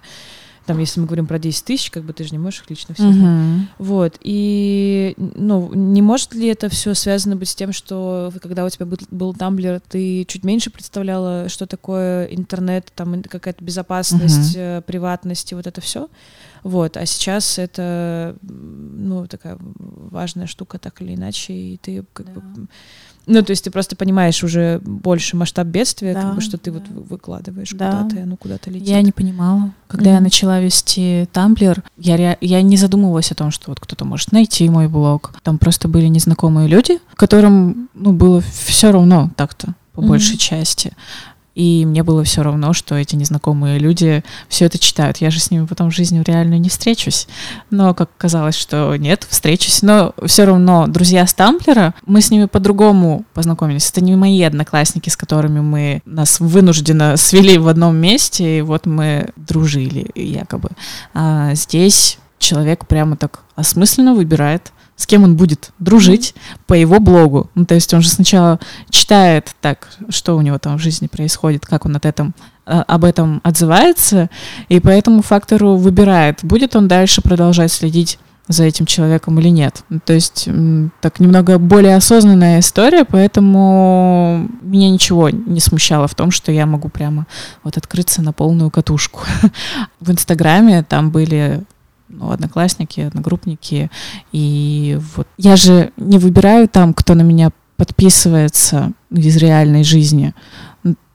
Там, 0.67 0.79
если 0.79 1.01
мы 1.01 1.07
говорим 1.07 1.27
про 1.27 1.39
10 1.39 1.65
тысяч, 1.65 1.91
как 1.91 2.05
бы 2.05 2.13
ты 2.13 2.25
же 2.25 2.31
не 2.31 2.39
можешь 2.39 2.61
их 2.61 2.71
лично 2.71 2.95
всех. 2.95 3.15
Uh-huh. 3.15 3.61
Вот. 3.79 4.19
И, 4.21 5.15
ну, 5.17 5.73
не 5.75 6.03
может 6.03 6.35
ли 6.35 6.47
это 6.49 6.69
все 6.69 6.95
связано 6.95 7.37
быть 7.37 7.49
с 7.49 7.55
тем, 7.55 7.73
что 7.73 8.33
когда 8.41 8.65
у 8.65 8.71
тебя 8.71 8.87
был, 8.87 8.99
был 9.11 9.35
Тамблер, 9.35 9.81
ты 9.81 10.25
чуть 10.25 10.45
меньше 10.45 10.71
представляла, 10.71 11.49
что 11.49 11.67
такое 11.67 12.27
интернет, 12.27 12.93
там 12.95 13.23
какая-то 13.23 13.65
безопасность, 13.65 14.57
uh-huh. 14.57 14.83
приватность 14.83 15.53
и 15.53 15.55
вот 15.55 15.67
это 15.67 15.81
все? 15.81 16.09
Вот, 16.63 16.97
а 16.97 17.07
сейчас 17.07 17.59
это, 17.59 18.37
ну, 18.43 19.27
такая 19.27 19.59
важная 19.59 20.47
штука, 20.47 20.79
так 20.79 21.03
или 21.03 21.15
иначе, 21.17 21.53
и 21.53 21.77
ты 21.77 22.05
как 22.13 22.33
да. 22.33 22.41
бы... 22.41 22.69
Ну, 23.27 23.43
то 23.43 23.51
есть 23.51 23.65
ты 23.65 23.71
просто 23.71 23.95
понимаешь 23.95 24.43
уже 24.43 24.81
больше 24.85 25.37
масштаб 25.37 25.67
бедствия, 25.69 26.15
да, 26.15 26.23
как 26.23 26.35
бы, 26.37 26.41
что 26.41 26.59
ты 26.59 26.73
да. 26.73 26.79
вот 26.79 27.07
выкладываешь 27.09 27.71
да. 27.71 27.91
куда-то, 27.91 28.17
и 28.17 28.21
оно 28.21 28.37
куда-то 28.37 28.71
летит. 28.71 28.89
Я 28.89 29.01
не 29.03 29.13
понимала. 29.13 29.73
Когда 29.87 30.11
mm-hmm. 30.11 30.15
я 30.15 30.21
начала 30.21 30.61
вести 30.61 31.29
Тамблер, 31.33 31.85
я, 31.97 32.37
я 32.41 32.63
не 32.63 32.77
задумывалась 32.77 33.31
о 33.31 33.35
том, 33.35 33.51
что 33.51 33.71
вот 33.71 33.79
кто-то 33.79 34.05
может 34.05 34.33
найти 34.33 34.69
мой 34.69 34.89
блог. 34.89 35.35
Там 35.43 35.59
просто 35.59 35.89
были 35.89 36.07
незнакомые 36.07 36.67
люди, 36.67 36.99
которым, 37.15 37.89
ну, 37.95 38.13
было 38.13 38.41
все 38.41 38.91
равно 38.91 39.31
так-то, 39.37 39.75
по 39.93 40.01
mm-hmm. 40.01 40.07
большей 40.07 40.37
части. 40.37 40.93
И 41.55 41.85
мне 41.85 42.03
было 42.03 42.25
все 42.25 42.43
равно, 42.43 42.73
что 42.73 42.95
эти 42.95 43.15
незнакомые 43.15 43.79
люди 43.79 44.25
все 44.49 44.67
это 44.67 44.79
читают. 44.79 45.19
Я 45.19 45.31
же 45.31 45.39
с 45.39 45.51
ними 45.51 45.67
потом 45.67 45.91
в 45.91 45.95
жизни 45.95 46.23
реально 46.25 46.59
не 46.59 46.69
встречусь. 46.69 47.27
Но 47.71 47.95
как 47.95 48.11
казалось, 48.17 48.55
что 48.55 48.97
нет, 48.97 49.27
встречусь. 49.29 49.83
Но 49.83 50.15
все 50.25 50.45
равно 50.45 50.87
друзья 50.87 51.27
Стамплера, 51.27 51.95
мы 52.07 52.23
с 52.23 52.31
ними 52.31 52.47
по-другому 52.47 53.25
познакомились. 53.35 53.91
Это 53.91 54.03
не 54.03 54.17
мои 54.17 54.43
одноклассники, 54.43 55.09
с 55.11 55.17
которыми 55.17 55.61
мы 55.61 56.03
нас 56.07 56.41
вынужденно 56.41 57.17
свели 57.17 57.59
в 57.59 57.69
одном 57.69 57.97
месте, 57.97 58.59
и 58.59 58.63
вот 58.63 58.87
мы 58.87 59.31
дружили 59.37 60.11
якобы. 60.15 60.71
А 61.13 61.55
здесь 61.55 62.19
человек 62.39 62.87
прямо 62.87 63.17
так 63.17 63.41
осмысленно 63.57 64.15
выбирает 64.15 64.73
с 64.97 65.07
кем 65.07 65.25
он 65.25 65.37
будет 65.37 65.71
дружить 65.79 66.35
по 66.67 66.75
его 66.75 67.01
блогу. 67.01 67.51
Ну, 67.55 67.65
то 67.65 67.75
есть 67.75 67.93
он 67.95 68.03
же 68.03 68.09
сначала 68.09 68.61
читает 68.91 69.55
так, 69.61 69.89
что 70.09 70.37
у 70.37 70.41
него 70.41 70.59
там 70.59 70.79
в 70.79 70.83
жизни 70.83 71.07
происходит, 71.07 71.67
как 71.67 71.87
он 71.87 71.97
от 71.97 72.07
этом, 72.07 72.35
а, 72.67 72.83
об 72.83 73.05
этом 73.05 73.41
отзывается, 73.43 74.31
и 74.69 74.81
по 74.81 74.89
этому 74.89 75.23
фактору 75.23 75.77
выбирает, 75.77 76.41
будет 76.43 76.77
он 76.77 76.89
дальше 76.89 77.23
продолжать 77.23 77.73
следить 77.73 78.19
за 78.49 78.65
этим 78.65 78.87
человеком 78.87 79.39
или 79.39 79.49
нет. 79.49 79.85
Ну, 79.89 80.01
то 80.05 80.13
есть 80.13 80.49
так 81.01 81.21
немного 81.21 81.59
более 81.59 81.97
осознанная 81.97 82.61
история, 82.61 83.05
поэтому 83.05 84.49
меня 84.63 84.91
ничего 84.91 85.31
не 85.31 85.61
смущало 85.61 86.09
в 86.09 86.15
том, 86.15 86.31
что 86.31 86.53
я 86.53 86.67
могу 86.67 86.89
прямо 86.89 87.27
вот 87.63 87.77
открыться 87.77 88.21
на 88.23 88.33
полную 88.33 88.71
катушку. 88.71 89.21
В 90.01 90.11
Инстаграме 90.11 90.83
там 90.83 91.11
были 91.11 91.63
ну, 92.13 92.31
одноклассники, 92.31 93.01
одногруппники. 93.01 93.91
И 94.33 94.99
вот 95.17 95.27
я 95.39 95.57
же 95.57 95.93
не 95.97 96.19
выбираю 96.19 96.69
там, 96.69 96.95
кто 96.95 97.15
на 97.15 97.23
меня 97.23 97.51
подписывается 97.77 98.93
из 99.11 99.37
реальной 99.39 99.83
жизни. 99.83 100.35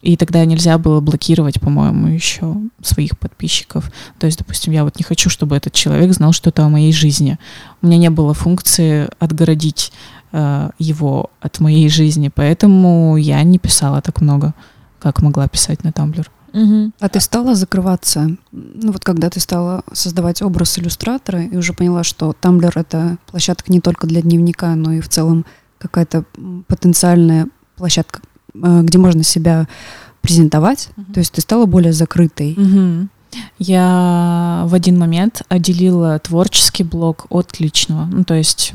И 0.02 0.16
тогда 0.16 0.46
нельзя 0.46 0.78
было 0.78 1.02
блокировать, 1.02 1.60
по-моему, 1.60 2.08
еще 2.08 2.56
своих 2.82 3.18
подписчиков. 3.18 3.92
То 4.20 4.26
есть, 4.26 4.38
допустим, 4.38 4.74
я 4.74 4.84
вот 4.84 4.98
не 4.98 5.04
хочу, 5.04 5.30
чтобы 5.30 5.56
этот 5.56 5.74
человек 5.74 6.14
знал 6.14 6.34
что-то 6.34 6.64
о 6.64 6.70
моей 6.70 6.94
жизни. 6.94 7.38
У 7.82 7.88
меня 7.88 7.98
не 7.98 8.10
было 8.10 8.34
функции 8.34 9.10
отгородить 9.20 9.92
э, 10.32 10.70
его 10.80 11.30
от 11.42 11.60
моей 11.60 11.90
жизни, 11.90 12.32
поэтому 12.34 13.18
я 13.18 13.44
не 13.44 13.60
писала 13.60 14.02
так 14.02 14.22
много, 14.22 14.54
как 15.00 15.22
могла 15.22 15.48
писать 15.48 15.84
на 15.84 15.92
Тамблер. 15.92 16.30
Угу. 16.58 16.92
А 17.00 17.10
ты 17.10 17.20
стала 17.20 17.56
закрываться, 17.56 18.32
ну 18.52 18.92
вот 18.92 19.04
когда 19.04 19.30
ты 19.30 19.40
стала 19.40 19.84
создавать 19.94 20.42
образ 20.42 20.80
иллюстратора 20.80 21.44
и 21.44 21.56
уже 21.56 21.74
поняла, 21.74 22.04
что 22.04 22.34
Тамблер 22.34 22.74
это 22.76 23.18
площадка 23.28 23.72
не 23.72 23.80
только 23.80 24.08
для 24.08 24.22
дневника, 24.22 24.74
но 24.76 24.94
и 24.94 25.02
в 25.02 25.08
целом 25.08 25.46
какая-то 25.78 26.26
потенциальная 26.68 27.48
площадка, 27.76 28.22
э, 28.56 28.82
где 28.82 28.98
можно 28.98 29.24
себя 29.24 29.68
презентовать, 30.22 30.90
угу. 30.98 31.14
то 31.14 31.20
есть 31.20 31.34
ты 31.34 31.42
стала 31.42 31.66
более 31.68 31.94
закрытой. 31.94 32.54
Угу. 32.54 33.10
Я 33.60 34.64
в 34.68 34.74
один 34.74 34.98
момент 34.98 35.44
отделила 35.50 36.18
творческий 36.18 36.84
блог 36.84 37.28
от 37.30 37.60
личного. 37.60 38.06
Ну, 38.06 38.24
то 38.24 38.34
есть 38.34 38.74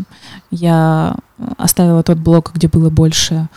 я 0.50 1.16
оставила 1.56 2.02
тот 2.02 2.18
блог, 2.18 2.52
где 2.54 2.68
было 2.68 2.90
больше 2.90 3.48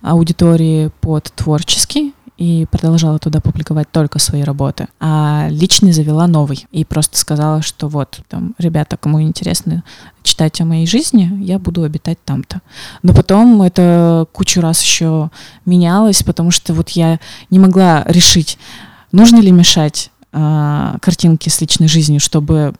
аудитории 0.00 0.90
под 1.00 1.24
творческий, 1.34 2.13
и 2.36 2.66
продолжала 2.70 3.18
туда 3.18 3.40
публиковать 3.40 3.90
только 3.90 4.18
свои 4.18 4.42
работы. 4.42 4.88
А 4.98 5.46
личный 5.50 5.92
завела 5.92 6.26
новый 6.26 6.66
и 6.72 6.84
просто 6.84 7.16
сказала, 7.16 7.62
что 7.62 7.88
вот, 7.88 8.20
там, 8.28 8.54
ребята, 8.58 8.96
кому 8.96 9.22
интересно 9.22 9.84
читать 10.22 10.60
о 10.60 10.64
моей 10.64 10.86
жизни, 10.86 11.30
я 11.42 11.58
буду 11.58 11.84
обитать 11.84 12.18
там-то. 12.24 12.60
Но 13.02 13.14
потом 13.14 13.62
это 13.62 14.26
кучу 14.32 14.60
раз 14.60 14.82
еще 14.82 15.30
менялось, 15.64 16.22
потому 16.22 16.50
что 16.50 16.74
вот 16.74 16.90
я 16.90 17.20
не 17.50 17.58
могла 17.58 18.02
решить, 18.06 18.58
нужно 19.12 19.38
ли 19.40 19.52
мешать 19.52 20.10
э, 20.32 20.96
картинки 21.00 21.48
с 21.48 21.60
личной 21.60 21.88
жизнью, 21.88 22.18
чтобы 22.18 22.74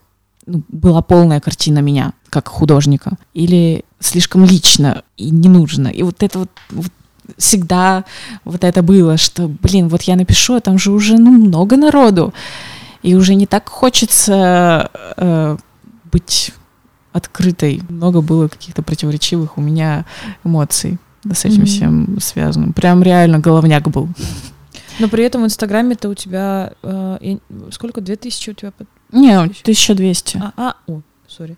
ну, 0.47 0.63
была 0.69 1.01
полная 1.01 1.41
картина 1.41 1.79
меня 1.79 2.13
как 2.29 2.49
художника, 2.49 3.13
или 3.35 3.85
слишком 4.01 4.45
лично 4.45 5.05
и 5.17 5.31
не 5.31 5.49
нужно. 5.49 5.89
И 5.89 6.03
вот 6.03 6.23
это 6.23 6.41
вот, 6.41 6.51
вот 6.71 6.91
всегда 7.37 8.05
вот 8.45 8.65
это 8.65 8.83
было, 8.83 9.17
что, 9.17 9.49
блин, 9.49 9.89
вот 9.89 10.03
я 10.03 10.17
напишу, 10.17 10.55
а 10.55 10.61
там 10.61 10.79
же 10.79 10.93
уже 10.93 11.17
ну, 11.19 11.31
много 11.31 11.77
народу, 11.77 12.33
и 13.03 13.15
уже 13.15 13.35
не 13.35 13.47
так 13.47 13.69
хочется 13.69 14.91
э, 15.17 15.57
быть 16.11 16.53
открытой. 17.13 17.83
Много 17.89 18.21
было 18.21 18.49
каких-то 18.49 18.83
противоречивых 18.83 19.59
у 19.59 19.61
меня 19.61 20.05
эмоций 20.43 20.99
с 21.33 21.45
этим 21.45 21.63
mm-hmm. 21.63 21.67
всем 21.67 22.21
связанным. 22.21 22.73
Прям 22.73 23.03
реально 23.03 23.39
головняк 23.39 23.89
был. 23.89 24.09
Но 24.99 25.09
при 25.09 25.25
этом 25.25 25.43
в 25.43 25.47
Инстаграме-то 25.47 26.09
у 26.09 26.15
тебя... 26.15 26.73
Э, 26.83 27.19
сколько? 27.71 28.01
Две 28.01 28.17
тысячи 28.17 28.51
у 28.51 28.55
тебя? 28.55 28.73
Не, 29.13 29.37
1200. 29.37 30.39
А, 30.39 30.53
а, 30.57 30.77
о, 30.87 31.01
сори. 31.27 31.57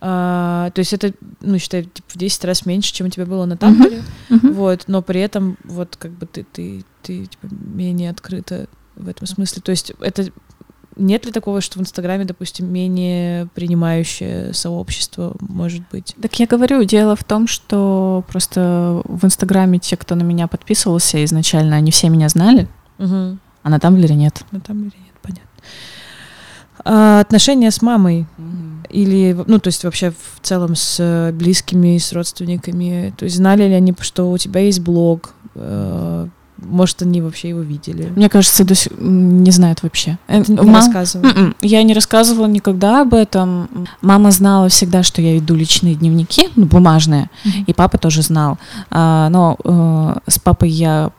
А, 0.00 0.70
то 0.70 0.80
есть 0.80 0.92
это, 0.92 1.12
ну, 1.40 1.58
считай, 1.58 1.84
типа, 1.84 2.08
в 2.08 2.18
10 2.18 2.44
раз 2.44 2.66
меньше, 2.66 2.92
чем 2.92 3.06
у 3.06 3.10
тебя 3.10 3.26
было 3.26 3.44
на 3.46 3.56
тампере. 3.56 4.02
Uh-huh. 4.28 4.40
Uh-huh. 4.40 4.52
Вот, 4.52 4.84
но 4.86 5.02
при 5.02 5.20
этом, 5.20 5.56
вот, 5.64 5.96
как 5.96 6.12
бы 6.12 6.26
ты, 6.26 6.44
ты, 6.52 6.84
ты 7.02 7.26
типа, 7.26 7.48
менее 7.50 8.10
открыта 8.10 8.68
в 8.94 9.08
этом 9.08 9.26
смысле. 9.26 9.62
То 9.62 9.70
есть 9.70 9.92
это 10.00 10.30
нет 10.96 11.26
ли 11.26 11.32
такого, 11.32 11.60
что 11.60 11.78
в 11.78 11.82
Инстаграме, 11.82 12.24
допустим, 12.24 12.72
менее 12.72 13.46
принимающее 13.54 14.52
сообщество 14.52 15.36
может 15.40 15.82
быть? 15.92 16.14
Так 16.20 16.38
я 16.40 16.46
говорю, 16.46 16.82
дело 16.84 17.16
в 17.16 17.24
том, 17.24 17.46
что 17.46 18.24
просто 18.28 19.02
в 19.04 19.24
Инстаграме 19.24 19.78
те, 19.78 19.96
кто 19.96 20.14
на 20.14 20.22
меня 20.22 20.48
подписывался 20.48 21.22
изначально, 21.24 21.76
они 21.76 21.90
все 21.90 22.08
меня 22.08 22.28
знали, 22.28 22.66
угу. 22.98 23.38
а 23.62 23.70
на 23.70 23.78
Тамблере 23.78 24.14
нет. 24.14 24.42
На 24.50 24.60
Тамблере 24.60 24.96
нет, 24.98 25.14
понятно. 25.22 25.46
А, 26.88 27.20
отношения 27.20 27.70
с 27.70 27.82
мамой 27.82 28.26
или, 28.88 29.36
ну, 29.46 29.58
то 29.58 29.68
есть 29.68 29.82
вообще 29.84 30.10
в 30.12 30.40
целом 30.40 30.76
с 30.76 31.32
близкими, 31.34 31.98
с 31.98 32.12
родственниками, 32.12 33.12
то 33.16 33.24
есть 33.24 33.36
знали 33.36 33.64
ли 33.64 33.74
они, 33.74 33.92
что 34.00 34.30
у 34.30 34.38
тебя 34.38 34.60
есть 34.60 34.80
блог, 34.80 35.34
э, 35.56 36.28
может, 36.58 37.02
они 37.02 37.20
вообще 37.20 37.50
его 37.50 37.60
видели. 37.60 38.12
Мне 38.14 38.28
кажется, 38.28 38.64
до 38.64 38.74
сих... 38.74 38.92
не 38.98 39.50
знают 39.50 39.82
вообще. 39.82 40.18
Ты 40.26 40.52
не 40.52 40.56
Мам... 40.56 40.76
рассказывала? 40.76 41.26
Mm-mm. 41.26 41.38
М-м. 41.38 41.56
Я 41.60 41.82
не 41.82 41.92
рассказывала 41.92 42.46
никогда 42.46 43.02
об 43.02 43.12
этом. 43.12 43.68
Мама 44.00 44.30
знала 44.30 44.68
всегда, 44.68 45.02
что 45.02 45.20
я 45.20 45.34
веду 45.34 45.54
личные 45.54 45.96
дневники, 45.96 46.48
ну, 46.56 46.66
бумажные, 46.66 47.28
mm-hmm. 47.44 47.64
и 47.66 47.72
папа 47.74 47.98
тоже 47.98 48.22
знал. 48.22 48.58
А, 48.90 49.28
но 49.28 49.56
э, 49.64 50.30
с 50.30 50.38
папой 50.38 50.70
я 50.70 51.10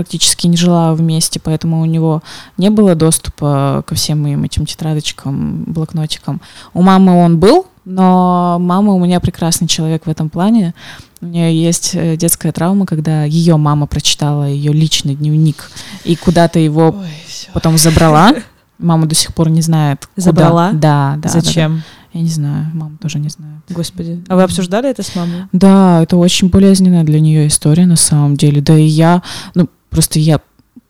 практически 0.00 0.46
не 0.46 0.56
жила 0.56 0.94
вместе, 0.94 1.38
поэтому 1.40 1.82
у 1.82 1.84
него 1.84 2.22
не 2.56 2.70
было 2.70 2.94
доступа 2.94 3.84
ко 3.86 3.94
всем 3.94 4.22
моим 4.22 4.44
этим 4.44 4.64
тетрадочкам, 4.64 5.64
блокнотикам. 5.66 6.40
У 6.72 6.80
мамы 6.80 7.22
он 7.22 7.38
был, 7.38 7.66
но 7.84 8.56
мама 8.58 8.94
у 8.94 8.98
меня 8.98 9.20
прекрасный 9.20 9.68
человек 9.68 10.06
в 10.06 10.08
этом 10.08 10.30
плане. 10.30 10.72
У 11.20 11.26
нее 11.26 11.54
есть 11.54 11.90
э, 11.92 12.16
детская 12.16 12.50
травма, 12.50 12.86
когда 12.86 13.24
ее 13.24 13.58
мама 13.58 13.86
прочитала 13.86 14.48
ее 14.48 14.72
личный 14.72 15.16
дневник 15.16 15.70
и 16.04 16.16
куда-то 16.16 16.58
его 16.58 16.96
Ой, 16.98 17.06
потом 17.52 17.76
забрала. 17.76 18.32
Мама 18.78 19.04
до 19.04 19.14
сих 19.14 19.34
пор 19.34 19.50
не 19.50 19.60
знает. 19.60 20.06
Куда. 20.14 20.24
Забрала? 20.24 20.70
Да, 20.72 21.16
да. 21.18 21.28
Зачем? 21.28 21.74
Да, 21.74 21.78
да. 21.78 21.84
Я 22.12 22.22
не 22.22 22.30
знаю, 22.30 22.66
мама 22.72 22.96
тоже 23.00 23.18
не 23.18 23.28
знает. 23.28 23.62
Господи. 23.68 24.24
А 24.28 24.36
вы 24.36 24.42
обсуждали 24.42 24.88
это 24.88 25.02
с 25.02 25.14
мамой? 25.14 25.44
Да, 25.52 26.02
это 26.02 26.16
очень 26.16 26.48
болезненная 26.48 27.04
для 27.04 27.20
нее 27.20 27.46
история 27.46 27.86
на 27.86 27.96
самом 27.96 28.36
деле. 28.36 28.60
Да 28.60 28.76
и 28.76 28.84
я, 28.84 29.22
ну, 29.54 29.68
просто 29.90 30.18
я 30.18 30.40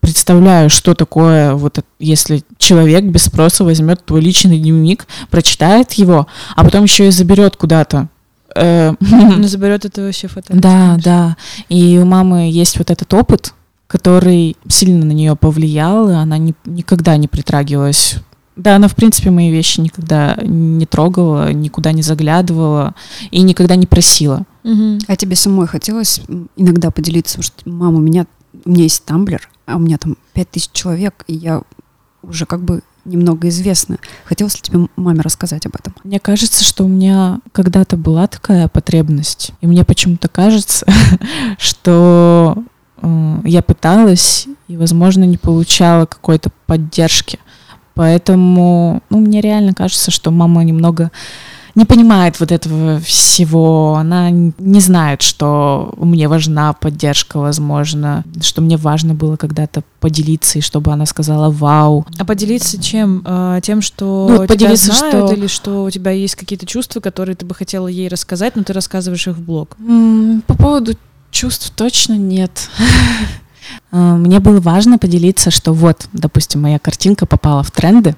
представляю, 0.01 0.71
что 0.71 0.95
такое, 0.95 1.55
вот 1.55 1.85
если 1.99 2.43
человек 2.59 3.05
без 3.05 3.25
спроса 3.25 3.65
возьмет 3.65 4.05
твой 4.05 4.21
личный 4.21 4.59
дневник, 4.59 5.07
прочитает 5.31 5.93
его, 5.93 6.27
а 6.57 6.65
потом 6.65 6.85
еще 6.85 7.09
и 7.09 7.11
заберет 7.11 7.57
куда-то. 7.57 8.09
Э, 8.55 8.95
ну, 9.01 9.43
заберет 9.45 9.85
это 9.85 10.03
вообще 10.03 10.29
фотографию. 10.29 10.63
Да, 10.63 10.99
да. 11.03 11.37
И 11.69 11.99
у 11.99 12.05
мамы 12.05 12.51
есть 12.51 12.79
вот 12.79 12.91
этот 12.91 13.13
опыт, 13.15 13.55
который 13.87 14.57
сильно 14.69 15.05
на 15.05 15.13
нее 15.13 15.37
повлиял, 15.37 16.09
и 16.09 16.15
она 16.15 16.39
ни, 16.39 16.55
никогда 16.65 17.17
не 17.17 17.29
притрагивалась. 17.29 18.17
Да, 18.57 18.77
она, 18.77 18.89
в 18.89 18.95
принципе, 18.95 19.31
мои 19.31 19.51
вещи 19.51 19.81
никогда 19.81 20.37
не 20.43 20.85
трогала, 20.85 21.53
никуда 21.53 21.93
не 21.93 22.03
заглядывала 22.03 22.95
и 23.31 23.41
никогда 23.43 23.75
не 23.77 23.87
просила. 23.87 24.45
Угу. 24.65 24.99
А 25.07 25.17
тебе 25.17 25.35
самой 25.35 25.67
хотелось 25.67 26.21
иногда 26.57 26.91
поделиться, 26.91 27.41
что 27.43 27.55
мама, 27.65 27.97
у 27.97 28.01
меня, 28.01 28.27
у 28.65 28.71
меня 28.71 28.85
есть 28.85 29.05
тамблер, 29.05 29.49
а 29.67 29.77
у 29.77 29.79
меня 29.79 29.99
там 29.99 30.17
пять 30.33 30.51
тысяч 30.51 30.71
человек, 30.73 31.25
и 31.27 31.35
я 31.35 31.63
уже 32.23 32.47
как 32.47 32.63
бы 32.63 32.83
немного 33.05 33.49
известна. 33.49 33.99
Хотелось 34.25 34.57
ли 34.57 34.61
тебе 34.63 34.89
маме 34.97 35.21
рассказать 35.21 35.67
об 35.67 35.75
этом? 35.75 35.95
Мне 36.05 36.21
кажется, 36.21 36.65
что 36.65 36.85
у 36.85 36.89
меня 36.89 37.41
когда-то 37.53 37.97
была 37.97 38.27
такая 38.27 38.69
потребность, 38.69 39.53
и 39.61 39.67
мне 39.67 39.85
почему-то 39.85 40.29
кажется, 40.29 40.87
что 41.59 42.63
э, 43.03 43.41
я 43.45 43.63
пыталась 43.63 44.47
и, 44.69 44.77
возможно, 44.77 45.25
не 45.25 45.37
получала 45.37 46.07
какой-то 46.07 46.51
поддержки. 46.67 47.39
Поэтому, 47.95 49.03
ну, 49.11 49.19
мне 49.19 49.41
реально 49.41 49.75
кажется, 49.75 50.11
что 50.11 50.31
мама 50.31 50.63
немного 50.63 51.11
не 51.75 51.85
понимает 51.85 52.41
вот 52.41 52.53
этого 52.53 53.01
всего, 53.01 53.95
она 53.97 54.31
не 54.31 54.81
знает, 54.81 55.23
что 55.23 55.93
мне 55.97 56.29
важна 56.29 56.73
поддержка, 56.73 57.39
возможно, 57.39 58.25
что 58.41 58.61
мне 58.61 58.77
важно 58.77 59.15
было 59.15 59.37
когда-то 59.37 59.83
поделиться, 60.01 60.59
и 60.59 60.63
чтобы 60.63 60.93
она 60.93 61.07
сказала 61.07 61.51
«Вау». 61.51 62.07
А 62.19 62.25
поделиться 62.25 62.83
чем? 62.83 63.23
А, 63.25 63.61
тем, 63.61 63.83
что 63.83 64.29
ну, 64.31 64.47
поделиться, 64.47 64.87
тебя 64.87 64.99
знают, 64.99 65.27
что... 65.27 65.35
или 65.35 65.47
что 65.47 65.85
у 65.85 65.91
тебя 65.91 66.11
есть 66.11 66.37
какие-то 66.37 66.67
чувства, 66.67 67.01
которые 67.01 67.37
ты 67.37 67.47
бы 67.47 67.55
хотела 67.55 67.87
ей 67.87 68.09
рассказать, 68.09 68.57
но 68.57 68.63
ты 68.63 68.73
рассказываешь 68.73 69.29
их 69.29 69.37
в 69.37 69.43
блог? 69.43 69.77
По 70.47 70.55
поводу 70.55 70.95
чувств 71.31 71.73
точно 71.77 72.15
нет. 72.15 72.69
А, 73.93 74.17
мне 74.17 74.41
было 74.41 74.61
важно 74.61 74.99
поделиться, 74.99 75.53
что 75.53 75.73
вот, 75.73 76.09
допустим, 76.13 76.63
моя 76.63 76.81
картинка 76.81 77.25
попала 77.25 77.63
в 77.63 77.71
тренды, 77.71 78.17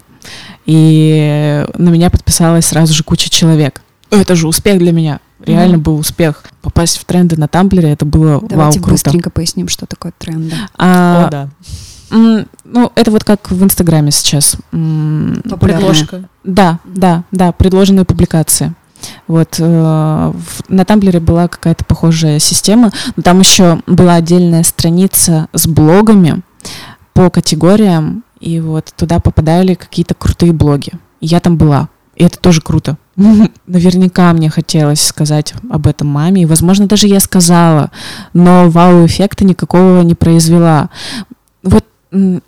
и 0.66 1.64
на 1.76 1.88
меня 1.90 2.10
подписалась 2.10 2.66
сразу 2.66 2.94
же 2.94 3.02
куча 3.04 3.28
человек. 3.30 3.80
это 4.10 4.34
же 4.34 4.46
успех 4.48 4.78
для 4.78 4.92
меня. 4.92 5.20
Реально 5.44 5.78
был 5.78 5.96
успех. 5.98 6.44
Попасть 6.60 6.98
в 6.98 7.04
тренды 7.04 7.36
на 7.36 7.48
Тамблере, 7.48 7.90
это 7.90 8.04
было 8.04 8.40
Давайте 8.40 8.78
вау, 8.78 8.84
круто. 8.84 8.90
быстренько 8.90 9.30
поясним, 9.30 9.66
что 9.68 9.86
такое 9.86 10.12
тренды. 10.16 10.54
А, 10.78 11.26
О, 11.26 11.30
да. 11.30 11.48
м, 12.10 12.46
ну, 12.64 12.92
это 12.94 13.10
вот 13.10 13.24
как 13.24 13.50
в 13.50 13.64
Инстаграме 13.64 14.12
сейчас. 14.12 14.56
Предложка. 15.60 16.28
Да, 16.44 16.78
да, 16.84 17.24
да, 17.32 17.52
предложенные 17.52 18.04
публикации. 18.04 18.72
Вот 19.26 19.56
э, 19.58 19.64
в- 19.64 20.62
на 20.68 20.84
Тамблере 20.84 21.18
была 21.18 21.48
какая-то 21.48 21.84
похожая 21.84 22.38
система, 22.38 22.92
но 23.16 23.22
там 23.24 23.40
еще 23.40 23.80
была 23.88 24.14
отдельная 24.14 24.62
страница 24.62 25.48
с 25.52 25.66
блогами 25.66 26.42
по 27.12 27.28
категориям, 27.30 28.22
и 28.42 28.60
вот 28.60 28.92
туда 28.96 29.20
попадали 29.20 29.74
какие-то 29.74 30.14
крутые 30.14 30.52
блоги. 30.52 30.92
Я 31.20 31.38
там 31.40 31.56
была, 31.56 31.88
и 32.16 32.24
это 32.24 32.38
тоже 32.38 32.60
круто. 32.60 32.98
Наверняка 33.66 34.32
мне 34.32 34.50
хотелось 34.50 35.00
сказать 35.00 35.54
об 35.70 35.86
этом 35.86 36.08
маме, 36.08 36.42
и, 36.42 36.46
возможно, 36.46 36.86
даже 36.86 37.06
я 37.06 37.20
сказала, 37.20 37.90
но 38.32 38.68
вау-эффекта 38.68 39.44
никакого 39.44 40.02
не 40.02 40.14
произвела. 40.14 40.90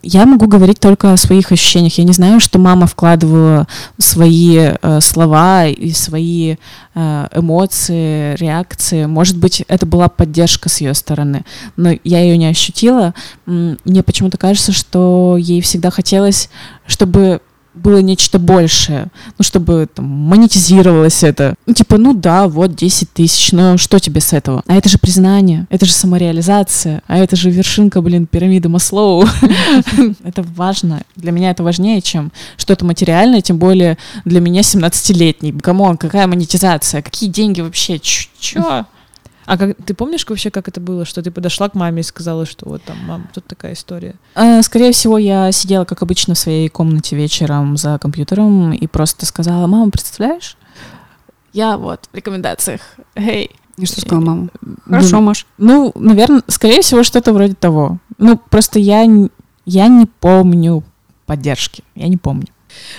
Я 0.02 0.26
могу 0.26 0.46
говорить 0.46 0.78
только 0.78 1.12
о 1.12 1.16
своих 1.16 1.50
ощущениях. 1.50 1.96
Я 1.96 2.04
не 2.04 2.12
знаю, 2.12 2.38
что 2.38 2.58
мама 2.58 2.86
вкладывала 2.86 3.66
свои 3.96 4.58
э, 4.58 5.00
слова 5.00 5.66
и 5.66 5.90
свои 5.92 6.56
э, 6.94 7.28
эмоции, 7.34 8.36
реакции. 8.36 9.06
Может 9.06 9.38
быть, 9.38 9.64
это 9.68 9.86
была 9.86 10.10
поддержка 10.10 10.68
с 10.68 10.82
ее 10.82 10.92
стороны, 10.92 11.46
но 11.76 11.92
я 12.04 12.20
ее 12.20 12.36
не 12.36 12.46
ощутила. 12.46 13.14
Мне 13.46 14.02
почему-то 14.02 14.36
кажется, 14.36 14.72
что 14.72 15.38
ей 15.38 15.62
всегда 15.62 15.90
хотелось, 15.90 16.50
чтобы 16.86 17.40
было 17.74 17.98
нечто 17.98 18.38
большее, 18.38 19.08
ну, 19.38 19.44
чтобы 19.44 19.88
там, 19.92 20.06
монетизировалось 20.06 21.22
это. 21.22 21.54
Ну, 21.66 21.74
типа, 21.74 21.98
ну 21.98 22.14
да, 22.14 22.48
вот 22.48 22.74
10 22.74 23.12
тысяч, 23.12 23.52
но 23.52 23.76
что 23.76 23.98
тебе 23.98 24.20
с 24.20 24.32
этого? 24.32 24.62
А 24.66 24.74
это 24.74 24.88
же 24.88 24.98
признание, 24.98 25.66
это 25.70 25.86
же 25.86 25.92
самореализация, 25.92 27.02
а 27.06 27.18
это 27.18 27.36
же 27.36 27.50
вершинка, 27.50 28.00
блин, 28.00 28.26
пирамиды 28.26 28.68
Маслоу. 28.68 29.24
Это 30.24 30.42
важно. 30.56 31.02
Для 31.16 31.32
меня 31.32 31.50
это 31.50 31.62
важнее, 31.62 32.00
чем 32.00 32.32
что-то 32.56 32.84
материальное, 32.84 33.40
тем 33.40 33.58
более 33.58 33.98
для 34.24 34.40
меня 34.40 34.62
17-летний. 34.62 35.52
Come 35.52 35.77
on, 35.77 35.96
какая 35.96 36.26
монетизация? 36.26 37.02
Какие 37.02 37.30
деньги 37.30 37.60
вообще? 37.60 37.98
Чё? 37.98 38.86
А 39.46 39.58
как, 39.58 39.76
ты 39.84 39.94
помнишь 39.94 40.24
вообще, 40.28 40.50
как 40.50 40.68
это 40.68 40.80
было, 40.80 41.04
что 41.04 41.22
ты 41.22 41.30
подошла 41.30 41.68
к 41.68 41.74
маме 41.74 42.00
и 42.00 42.04
сказала, 42.04 42.46
что 42.46 42.68
вот 42.68 42.82
там, 42.82 42.96
мам, 43.06 43.28
тут 43.34 43.46
такая 43.46 43.74
история? 43.74 44.14
Э, 44.34 44.62
Скорее 44.62 44.92
всего, 44.92 45.18
я 45.18 45.52
сидела, 45.52 45.84
как 45.84 46.02
обычно, 46.02 46.34
в 46.34 46.38
своей 46.38 46.68
комнате 46.68 47.16
вечером 47.16 47.76
за 47.76 47.98
компьютером 47.98 48.72
и 48.72 48.86
просто 48.86 49.26
сказала, 49.26 49.66
мама, 49.66 49.90
представляешь? 49.90 50.56
Я 51.52 51.76
вот 51.76 52.08
в 52.12 52.16
рекомендациях. 52.16 52.80
Эй. 53.14 53.50
И 53.76 53.86
что 53.86 54.00
сказала 54.00 54.24
мама? 54.24 54.48
Ну, 54.60 54.76
Хорошо, 54.86 55.20
Маш. 55.20 55.46
Ну, 55.58 55.92
наверное, 55.94 56.42
скорее 56.48 56.82
всего, 56.82 57.02
что-то 57.02 57.32
вроде 57.32 57.54
того. 57.54 57.98
Ну, 58.18 58.36
просто 58.36 58.78
я, 58.78 59.02
я 59.66 59.88
не 59.88 60.06
помню 60.06 60.84
поддержки. 61.26 61.82
Я 61.94 62.08
не 62.08 62.16
помню. 62.16 62.46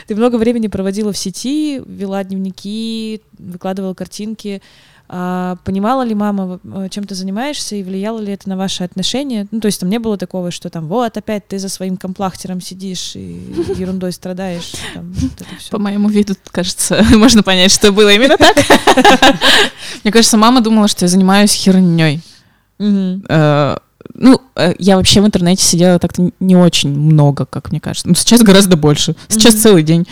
Ты 0.08 0.16
много 0.16 0.38
времени 0.38 0.68
проводила 0.68 1.12
в 1.12 1.18
сети, 1.18 1.82
вела 1.86 2.24
дневники, 2.24 3.22
выкладывала 3.38 3.94
картинки. 3.94 4.62
А 5.08 5.58
понимала 5.64 6.02
ли 6.02 6.16
мама, 6.16 6.60
э, 6.64 6.88
чем 6.90 7.04
ты 7.04 7.14
занимаешься, 7.14 7.76
и 7.76 7.84
влияло 7.84 8.20
ли 8.20 8.34
это 8.34 8.50
на 8.50 8.58
ваши 8.58 8.84
отношения? 8.84 9.48
Ну, 9.52 9.60
то 9.60 9.68
есть 9.68 9.80
там 9.80 9.90
не 9.90 10.00
было 10.00 10.18
такого, 10.18 10.50
что 10.50 10.70
там, 10.70 10.88
вот, 10.88 11.16
опять 11.16 11.48
ты 11.48 11.60
за 11.60 11.70
своим 11.70 11.96
комплахтером 11.96 12.60
сидишь 12.60 13.16
и 13.16 13.54
ерундой 13.78 14.12
страдаешь. 14.14 14.74
там, 14.96 15.14
вот. 15.14 15.32
По 15.70 15.78
моему 15.78 16.10
виду, 16.10 16.36
кажется, 16.52 17.06
можно 17.16 17.44
понять, 17.44 17.72
что 17.72 17.92
было 17.92 18.10
именно 18.10 18.38
так. 18.38 18.58
Мне 20.04 20.12
кажется, 20.12 20.38
мама 20.38 20.62
думала, 20.62 20.88
что 20.88 21.06
я 21.06 21.10
занимаюсь 21.10 21.54
херней. 21.54 22.22
Э, 22.80 23.78
Ну, 24.14 24.42
э, 24.56 24.74
я 24.80 24.98
вообще 24.98 25.22
в 25.22 25.26
интернете 25.26 25.64
сидела 25.64 26.00
так-то 26.00 26.32
не 26.40 26.56
очень 26.56 26.90
много, 26.90 27.46
как 27.46 27.72
мне 27.72 27.80
кажется. 27.80 28.08
Ну, 28.08 28.16
сейчас 28.16 28.42
гораздо 28.42 28.78
больше. 28.78 29.16
Сейчас 29.28 29.56
целый 29.56 29.84
день, 29.84 30.08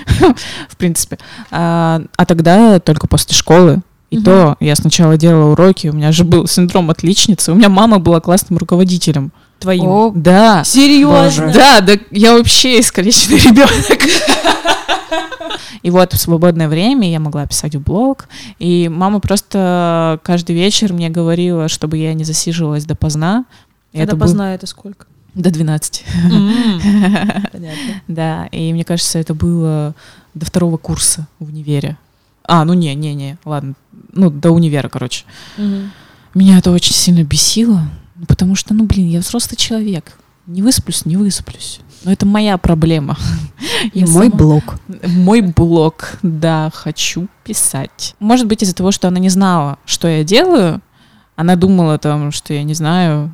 в 0.69 0.77
принципе. 0.77 1.17
А, 1.51 2.01
а 2.15 2.25
тогда 2.25 2.79
только 2.79 3.07
после 3.07 3.35
школы. 3.35 3.81
И 4.13 4.17
Мгм. 4.17 4.25
то 4.25 4.55
я 4.59 4.75
сначала 4.75 5.17
делала 5.17 5.53
уроки, 5.53 5.87
у 5.87 5.93
меня 5.93 6.11
же 6.11 6.23
был 6.23 6.45
синдром 6.45 6.91
отличницы. 6.91 7.51
У 7.51 7.55
меня 7.55 7.69
мама 7.69 7.97
была 7.97 8.19
классным 8.19 8.59
руководителем. 8.59 9.31
Твоим. 9.57 9.85
О, 9.87 10.11
Да. 10.13 10.63
Серьезно? 10.63 11.51
Да, 11.51 11.81
да, 11.81 11.93
я 12.11 12.33
вообще 12.37 12.79
искалеченный 12.79 13.37
ребенок. 13.49 13.99
И 15.81 15.89
вот 15.89 16.13
в 16.13 16.17
свободное 16.19 16.69
время 16.69 17.09
я 17.11 17.19
могла 17.19 17.47
писать 17.47 17.75
в 17.75 17.81
блог, 17.81 18.27
и 18.59 18.87
мама 18.87 19.19
просто 19.19 20.19
каждый 20.23 20.55
вечер 20.55 20.93
мне 20.93 21.09
говорила, 21.09 21.67
чтобы 21.67 21.97
я 21.97 22.13
не 22.13 22.23
засиживалась 22.23 22.85
допоздна. 22.85 23.45
И 23.93 23.97
Это 23.99 24.15
был- 24.15 24.21
поздно, 24.27 24.53
это 24.53 24.67
сколько? 24.67 25.07
До 25.33 25.49
12. 25.49 26.05
Понятно. 27.51 28.01
Да, 28.07 28.45
и 28.51 28.71
мне 28.73 28.83
кажется, 28.85 29.17
это 29.17 29.33
было 29.33 29.95
до 30.35 30.45
второго 30.45 30.77
курса 30.77 31.25
в 31.39 31.45
универе. 31.47 31.97
А, 32.45 32.65
ну 32.65 32.73
не, 32.73 32.93
не, 32.95 33.13
не, 33.13 33.37
ладно. 33.45 33.73
Ну, 34.11 34.29
до 34.29 34.51
универа, 34.51 34.89
короче. 34.89 35.25
Мгм. 35.57 35.91
Меня 36.33 36.57
это 36.57 36.71
очень 36.71 36.93
сильно 36.95 37.23
бесило, 37.23 37.81
ну, 38.15 38.25
потому 38.25 38.55
что, 38.55 38.73
ну, 38.73 38.85
блин, 38.85 39.07
я 39.07 39.19
взрослый 39.19 39.55
человек. 39.57 40.17
Не 40.45 40.61
высплюсь, 40.61 41.05
не 41.05 41.15
высплюсь. 41.15 41.79
Но 42.03 42.11
это 42.11 42.25
моя 42.25 42.57
проблема. 42.57 43.17
и 43.93 43.99
Я 43.99 44.07
мой 44.07 44.27
сама- 44.27 44.35
блог. 44.37 44.75
Мой 45.07 45.41
блог, 45.41 46.17
да, 46.21 46.69
хочу 46.73 47.27
писать. 47.45 48.15
Может 48.19 48.47
быть, 48.47 48.61
из-за 48.61 48.75
того, 48.75 48.91
что 48.91 49.07
она 49.07 49.19
не 49.19 49.29
знала, 49.29 49.77
что 49.85 50.07
я 50.07 50.23
делаю, 50.23 50.81
она 51.37 51.55
думала 51.55 51.97
там, 51.97 52.31
что 52.31 52.53
я 52.53 52.63
не 52.63 52.73
знаю, 52.73 53.31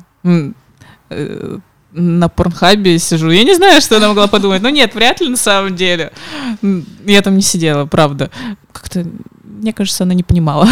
э, 1.10 1.58
на 1.92 2.28
порнхабе 2.28 2.98
сижу. 2.98 3.30
Я 3.30 3.44
не 3.44 3.54
знаю, 3.54 3.80
что 3.80 3.96
она 3.96 4.08
могла 4.08 4.26
подумать. 4.26 4.62
Но 4.62 4.70
нет, 4.70 4.94
вряд 4.94 5.20
ли 5.20 5.28
на 5.28 5.36
самом 5.36 5.76
деле. 5.76 6.12
Я 7.04 7.22
там 7.22 7.36
не 7.36 7.42
сидела, 7.42 7.86
правда. 7.86 8.30
Как-то, 8.72 9.06
мне 9.44 9.72
кажется, 9.72 10.04
она 10.04 10.14
не 10.14 10.22
понимала. 10.22 10.68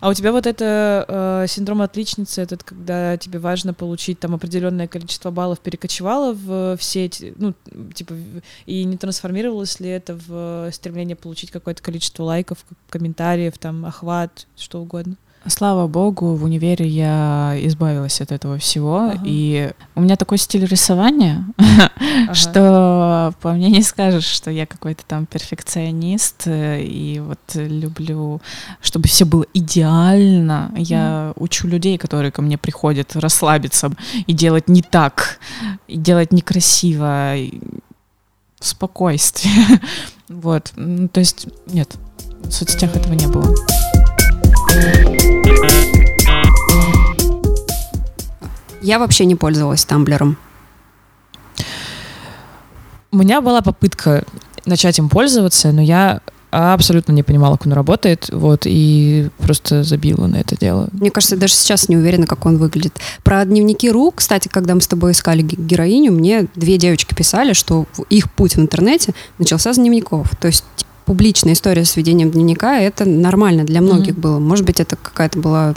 А 0.00 0.08
у 0.08 0.14
тебя 0.14 0.32
вот 0.32 0.48
это 0.48 1.04
э, 1.06 1.46
синдром 1.46 1.80
отличницы, 1.80 2.42
этот, 2.42 2.64
когда 2.64 3.16
тебе 3.16 3.38
важно 3.38 3.72
получить 3.72 4.18
там 4.18 4.34
определенное 4.34 4.88
количество 4.88 5.30
баллов, 5.30 5.60
перекочевало 5.60 6.32
в, 6.32 6.76
в 6.76 6.82
сеть, 6.82 7.24
ну, 7.36 7.54
типа, 7.94 8.14
и 8.66 8.82
не 8.82 8.96
трансформировалось 8.96 9.78
ли 9.78 9.88
это 9.88 10.18
в 10.26 10.72
стремление 10.72 11.14
получить 11.14 11.52
какое-то 11.52 11.84
количество 11.84 12.24
лайков, 12.24 12.58
комментариев, 12.90 13.58
там, 13.58 13.86
охват, 13.86 14.48
что 14.56 14.80
угодно? 14.80 15.14
Слава 15.46 15.88
богу, 15.88 16.34
в 16.36 16.44
универе 16.44 16.86
я 16.86 17.54
избавилась 17.62 18.20
от 18.20 18.30
этого 18.30 18.58
всего. 18.58 19.10
Ага. 19.10 19.20
И 19.24 19.72
у 19.96 20.00
меня 20.00 20.16
такой 20.16 20.38
стиль 20.38 20.64
рисования, 20.66 21.44
Ага. 21.58 22.34
что 22.34 23.34
по 23.40 23.52
мне 23.52 23.68
не 23.68 23.82
скажешь, 23.82 24.24
что 24.24 24.50
я 24.52 24.66
какой-то 24.66 25.02
там 25.06 25.26
перфекционист 25.26 26.42
э, 26.46 26.82
и 26.82 27.18
вот 27.20 27.40
люблю, 27.54 28.40
чтобы 28.80 29.08
все 29.08 29.24
было 29.24 29.44
идеально. 29.52 30.72
Я 30.76 31.32
учу 31.36 31.66
людей, 31.66 31.98
которые 31.98 32.30
ко 32.30 32.40
мне 32.40 32.56
приходят, 32.56 33.16
расслабиться 33.16 33.90
и 34.26 34.32
делать 34.32 34.68
не 34.68 34.82
так, 34.82 35.38
и 35.88 35.96
делать 35.96 36.32
некрасиво, 36.32 37.36
и 37.36 37.60
в 38.60 38.66
спокойствии. 38.66 39.50
Вот, 40.28 40.72
Ну, 40.76 41.08
то 41.08 41.20
есть 41.20 41.46
нет, 41.66 41.94
в 42.44 42.50
соцсетях 42.50 42.96
этого 42.96 43.12
не 43.12 43.26
было. 43.26 43.54
Я 48.80 48.98
вообще 48.98 49.24
не 49.24 49.36
пользовалась 49.36 49.84
Тамблером. 49.84 50.36
У 53.12 53.16
меня 53.16 53.40
была 53.40 53.60
попытка 53.60 54.24
начать 54.66 54.98
им 54.98 55.08
пользоваться, 55.08 55.70
но 55.70 55.80
я 55.82 56.20
абсолютно 56.50 57.12
не 57.12 57.22
понимала, 57.22 57.56
как 57.56 57.66
он 57.66 57.72
работает, 57.72 58.28
вот, 58.30 58.62
и 58.66 59.30
просто 59.38 59.84
забила 59.84 60.26
на 60.26 60.36
это 60.36 60.56
дело. 60.56 60.88
Мне 60.92 61.10
кажется, 61.10 61.36
я 61.36 61.40
даже 61.40 61.54
сейчас 61.54 61.88
не 61.88 61.96
уверена, 61.96 62.26
как 62.26 62.44
он 62.44 62.58
выглядит. 62.58 62.94
Про 63.22 63.44
дневники 63.44 63.90
Ру, 63.90 64.10
кстати, 64.14 64.48
когда 64.48 64.74
мы 64.74 64.80
с 64.82 64.86
тобой 64.86 65.12
искали 65.12 65.42
ге- 65.42 65.56
героиню, 65.56 66.12
мне 66.12 66.46
две 66.54 66.76
девочки 66.76 67.14
писали, 67.14 67.54
что 67.54 67.86
их 68.10 68.30
путь 68.32 68.56
в 68.56 68.60
интернете 68.60 69.14
начался 69.38 69.72
с 69.72 69.76
дневников. 69.76 70.30
То 70.36 70.48
есть 70.48 70.64
публичная 71.04 71.52
история 71.54 71.84
с 71.84 71.96
ведением 71.96 72.30
дневника, 72.30 72.78
это 72.78 73.04
нормально 73.04 73.64
для 73.64 73.80
многих 73.80 74.12
Мгм. 74.14 74.20
было. 74.20 74.38
Может 74.38 74.64
быть, 74.66 74.80
это 74.80 74.96
какая-то 74.96 75.38
была 75.38 75.74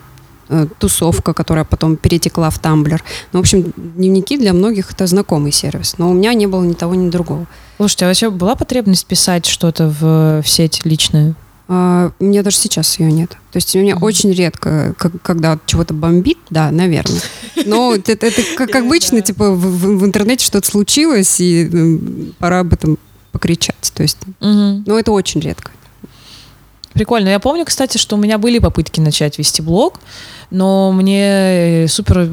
э, 0.47 0.67
тусовка, 0.77 1.33
которая 1.33 1.65
потом 1.65 1.95
перетекла 1.97 2.51
в 2.51 2.59
Тамблер. 2.59 3.03
Ну, 3.33 3.39
в 3.39 3.41
общем, 3.41 3.73
дневники 3.75 4.37
для 4.37 4.53
многих 4.53 4.91
это 4.91 5.07
знакомый 5.07 5.51
сервис. 5.51 5.95
Но 5.97 6.11
у 6.11 6.13
меня 6.13 6.35
не 6.35 6.45
было 6.45 6.63
ни 6.63 6.73
того, 6.73 6.93
ни 6.93 7.09
другого. 7.09 7.47
Слушайте, 7.77 8.05
а 8.05 8.07
вообще 8.09 8.29
была 8.29 8.55
потребность 8.55 9.07
писать 9.07 9.47
что-то 9.47 9.87
в, 9.87 10.43
в 10.43 10.47
сеть 10.47 10.81
личную? 10.85 11.33
А, 11.67 12.11
у 12.19 12.23
меня 12.25 12.43
даже 12.43 12.57
сейчас 12.57 12.99
ее 12.99 13.11
нет. 13.11 13.31
То 13.51 13.57
есть 13.57 13.75
у 13.75 13.79
меня 13.79 13.95
Мгм. 13.95 14.03
очень 14.03 14.31
редко, 14.33 14.93
как- 14.99 15.19
когда 15.23 15.57
чего-то 15.65 15.95
бомбит, 15.95 16.37
да, 16.51 16.69
наверное. 16.69 17.21
Но 17.65 17.95
это, 17.95 18.11
это 18.11 18.41
как 18.55 18.75
обычно, 18.75 19.21
типа 19.21 19.49
в, 19.49 20.05
интернете 20.05 20.45
что-то 20.45 20.69
случилось, 20.69 21.37
и 21.39 22.31
пора 22.37 22.59
об 22.59 22.71
этом 22.73 22.99
покричать. 23.35 23.91
То 23.93 24.01
есть, 24.01 24.17
ну, 24.39 24.97
это 24.97 25.11
очень 25.11 25.41
редко. 25.41 25.71
Прикольно. 26.93 27.27
Я 27.27 27.41
помню, 27.41 27.65
кстати, 27.65 27.97
что 27.97 28.15
у 28.15 28.17
меня 28.17 28.37
были 28.37 28.59
попытки 28.59 29.01
начать 29.01 29.37
вести 29.37 29.61
блог, 29.61 29.99
но 30.49 30.91
мне 30.91 31.87
супер 31.87 32.29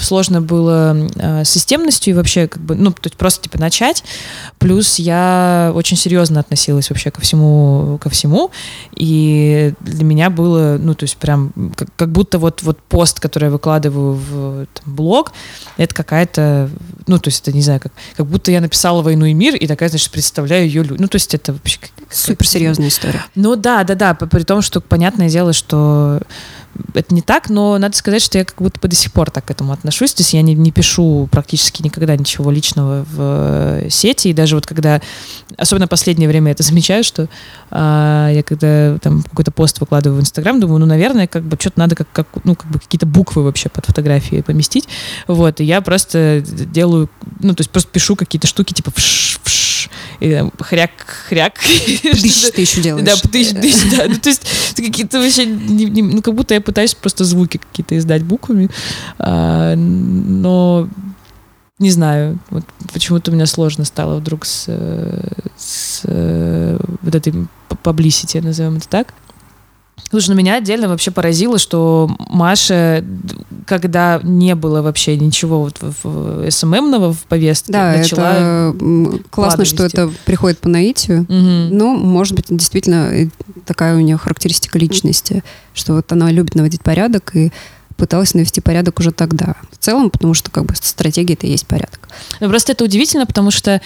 сложно 0.00 0.40
было 0.40 0.96
э, 1.16 1.44
с 1.44 1.50
системностью 1.50 2.12
и 2.12 2.16
вообще 2.16 2.48
как 2.48 2.62
бы, 2.62 2.74
ну, 2.74 2.92
то 2.92 3.06
есть 3.06 3.16
просто 3.16 3.42
типа 3.42 3.58
начать. 3.58 4.04
Плюс 4.58 4.98
я 4.98 5.72
очень 5.74 5.96
серьезно 5.96 6.40
относилась 6.40 6.90
вообще 6.90 7.10
ко 7.10 7.20
всему, 7.20 7.98
ко 8.00 8.10
всему, 8.10 8.50
и 8.94 9.72
для 9.80 10.04
меня 10.04 10.30
было, 10.30 10.78
ну, 10.80 10.94
то 10.94 11.04
есть 11.04 11.16
прям 11.16 11.52
как, 11.76 11.88
как 11.96 12.10
будто 12.10 12.38
вот, 12.38 12.62
вот 12.62 12.80
пост, 12.82 13.20
который 13.20 13.44
я 13.44 13.50
выкладываю 13.50 14.14
в 14.14 14.66
там, 14.66 14.94
блог, 14.94 15.32
это 15.76 15.94
какая-то, 15.94 16.70
ну, 17.06 17.18
то 17.18 17.28
есть 17.28 17.42
это, 17.42 17.56
не 17.56 17.62
знаю, 17.62 17.80
как, 17.80 17.92
как 18.16 18.26
будто 18.26 18.50
я 18.50 18.60
написала 18.60 19.02
«Войну 19.02 19.26
и 19.26 19.34
мир», 19.34 19.54
и 19.56 19.66
такая, 19.66 19.88
значит, 19.88 20.10
представляю 20.10 20.66
ее, 20.66 20.84
ну, 20.84 21.08
то 21.08 21.16
есть 21.16 21.34
это 21.34 21.52
вообще... 21.52 21.78
Суперсерьезная 22.10 22.88
история. 22.88 23.24
Ну 23.34 23.56
да, 23.56 23.82
да, 23.84 23.94
да, 23.94 24.14
при 24.14 24.42
том, 24.44 24.62
что 24.62 24.80
понятное 24.80 25.28
дело, 25.28 25.52
что 25.52 26.20
это 26.94 27.14
не 27.14 27.22
так, 27.22 27.50
но 27.50 27.78
надо 27.78 27.96
сказать, 27.96 28.22
что 28.22 28.38
я 28.38 28.44
как 28.44 28.56
будто 28.58 28.80
бы 28.80 28.88
до 28.88 28.96
сих 28.96 29.12
пор 29.12 29.30
так 29.30 29.44
к 29.44 29.50
этому 29.50 29.72
отношусь. 29.72 30.14
То 30.14 30.22
есть 30.22 30.34
я 30.34 30.42
не, 30.42 30.54
не 30.54 30.72
пишу 30.72 31.28
практически 31.30 31.82
никогда 31.82 32.16
ничего 32.16 32.50
личного 32.50 33.04
в 33.10 33.16
э, 33.18 33.88
сети. 33.90 34.28
И 34.28 34.32
даже 34.32 34.54
вот 34.54 34.66
когда, 34.66 35.00
особенно 35.56 35.86
в 35.86 35.90
последнее 35.90 36.28
время 36.28 36.52
это 36.52 36.62
замечаю, 36.62 37.04
что 37.04 37.28
а, 37.78 38.30
я 38.30 38.42
когда 38.42 38.96
там 39.00 39.22
какой-то 39.22 39.50
пост 39.50 39.80
выкладываю 39.80 40.18
в 40.18 40.22
Инстаграм, 40.22 40.58
думаю, 40.58 40.78
ну, 40.78 40.86
наверное, 40.86 41.26
как 41.26 41.42
бы 41.42 41.58
что-то 41.60 41.78
надо 41.78 41.94
как, 41.94 42.10
как, 42.10 42.26
ну, 42.44 42.54
как 42.54 42.70
бы 42.70 42.78
какие-то 42.78 43.04
буквы 43.04 43.42
вообще 43.42 43.68
под 43.68 43.84
фотографией 43.84 44.40
поместить. 44.40 44.88
Вот, 45.26 45.60
и 45.60 45.64
я 45.64 45.82
просто 45.82 46.42
делаю, 46.42 47.10
ну, 47.40 47.54
то 47.54 47.60
есть 47.60 47.70
просто 47.70 47.90
пишу 47.90 48.16
какие-то 48.16 48.46
штуки 48.46 48.72
типа 48.72 48.92
вш, 48.96 49.40
вш, 49.44 49.90
и 50.20 50.32
там 50.32 50.52
хряк, 50.58 50.90
хряк. 51.28 51.58
Тысяч 51.58 52.50
ты 52.54 52.62
еще 52.62 52.80
делаешь. 52.80 53.04
Да, 53.04 53.14
тысяч, 53.30 53.54
тысяч, 53.60 53.94
да. 53.94 54.04
Ну, 54.08 54.16
то 54.16 54.30
есть 54.30 54.42
какие-то 54.74 55.20
вообще, 55.20 55.44
не, 55.44 55.84
не, 55.84 56.00
ну, 56.00 56.22
как 56.22 56.32
будто 56.32 56.54
я 56.54 56.62
пытаюсь 56.62 56.94
просто 56.94 57.26
звуки 57.26 57.58
какие-то 57.58 57.98
издать 57.98 58.22
буквами, 58.22 58.70
а, 59.18 59.76
но 59.76 60.88
не 61.78 61.90
знаю, 61.90 62.38
вот 62.48 62.64
почему-то 62.94 63.30
у 63.30 63.34
меня 63.34 63.44
сложно 63.44 63.84
стало 63.84 64.16
вдруг 64.18 64.46
с, 64.46 64.66
с 65.58 66.00
вот 66.04 67.14
этой 67.14 67.34
publicity, 67.86 68.42
назовем 68.42 68.76
это 68.76 68.88
так. 68.88 69.14
Слушай, 70.10 70.30
ну 70.30 70.36
меня 70.36 70.56
отдельно 70.56 70.88
вообще 70.88 71.10
поразило, 71.10 71.58
что 71.58 72.08
Маша, 72.28 73.04
когда 73.66 74.20
не 74.22 74.54
было 74.54 74.80
вообще 74.80 75.16
ничего 75.16 75.60
вот 75.60 75.78
в, 75.80 76.48
СММного 76.48 77.12
в 77.12 77.24
повестке, 77.24 77.72
да, 77.72 77.96
начала 77.96 78.72
это 78.74 79.20
классно, 79.30 79.64
что 79.64 79.84
вести. 79.84 79.96
это 79.96 80.12
приходит 80.24 80.58
по 80.58 80.68
наитию. 80.68 81.22
Угу. 81.22 81.74
Ну, 81.74 81.96
может 81.96 82.36
быть, 82.36 82.46
действительно 82.50 83.28
такая 83.64 83.96
у 83.96 84.00
нее 84.00 84.16
характеристика 84.16 84.78
личности, 84.78 85.42
что 85.74 85.94
вот 85.94 86.12
она 86.12 86.30
любит 86.30 86.54
наводить 86.54 86.82
порядок 86.82 87.34
и 87.34 87.50
пыталась 87.96 88.34
навести 88.34 88.60
порядок 88.60 89.00
уже 89.00 89.10
тогда. 89.10 89.56
В 89.72 89.78
целом, 89.78 90.10
потому 90.10 90.34
что 90.34 90.50
как 90.50 90.66
бы 90.66 90.74
стратегия 90.76 91.34
это 91.34 91.46
и 91.46 91.50
есть 91.50 91.66
порядок. 91.66 92.05
Ну, 92.40 92.48
просто 92.48 92.72
это 92.72 92.84
удивительно, 92.84 93.26
потому 93.26 93.50
что 93.50 93.80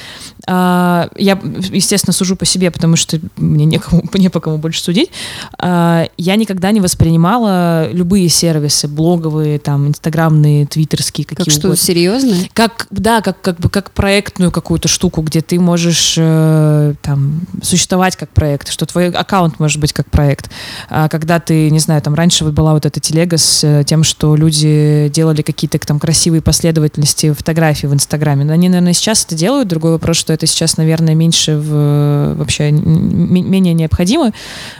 а, 0.46 1.08
я, 1.16 1.38
естественно, 1.70 2.12
сужу 2.12 2.36
по 2.36 2.44
себе, 2.44 2.70
потому 2.70 2.96
что 2.96 3.20
мне 3.36 3.64
некому, 3.64 4.02
не 4.14 4.28
по 4.28 4.40
кому 4.40 4.58
больше 4.58 4.82
судить. 4.82 5.10
А, 5.58 6.08
я 6.16 6.36
никогда 6.36 6.70
не 6.72 6.80
воспринимала 6.80 7.90
любые 7.92 8.28
сервисы, 8.28 8.88
блоговые, 8.88 9.58
там, 9.58 9.88
инстаграмные, 9.88 10.66
твиттерские, 10.66 11.24
какие 11.24 11.44
как 11.44 11.54
что, 11.54 11.74
серьезное? 11.74 12.48
Как, 12.52 12.86
да, 12.90 13.20
как, 13.20 13.40
как 13.40 13.58
бы 13.58 13.68
как 13.68 13.90
проектную 13.92 14.50
какую-то 14.50 14.88
штуку, 14.88 15.22
где 15.22 15.40
ты 15.40 15.60
можешь 15.60 16.14
э, 16.18 16.94
там 17.02 17.42
существовать 17.62 18.16
как 18.16 18.30
проект, 18.30 18.70
что 18.70 18.86
твой 18.86 19.10
аккаунт 19.10 19.60
может 19.60 19.80
быть 19.80 19.92
как 19.92 20.10
проект. 20.10 20.50
А 20.88 21.08
когда 21.08 21.38
ты, 21.40 21.70
не 21.70 21.78
знаю, 21.78 22.02
там 22.02 22.14
раньше 22.14 22.44
вот 22.44 22.54
была 22.54 22.72
вот 22.72 22.86
эта 22.86 23.00
телега 23.00 23.38
с 23.38 23.62
э, 23.64 23.84
тем, 23.84 24.04
что 24.04 24.36
люди 24.36 25.10
делали 25.12 25.42
какие-то 25.42 25.78
там 25.78 25.98
красивые 25.98 26.42
последовательности 26.42 27.32
фотографий 27.32 27.86
в 27.86 27.94
Инстаграме. 27.94 28.19
Но 28.44 28.52
они, 28.52 28.68
наверное, 28.68 28.92
сейчас 28.92 29.24
это 29.24 29.34
делают. 29.34 29.68
Другой 29.68 29.92
вопрос, 29.92 30.16
что 30.16 30.32
это 30.32 30.46
сейчас, 30.46 30.76
наверное, 30.76 31.14
меньше 31.14 31.56
в, 31.56 32.34
вообще 32.36 32.70
менее 32.70 33.74
необходимо, 33.74 34.32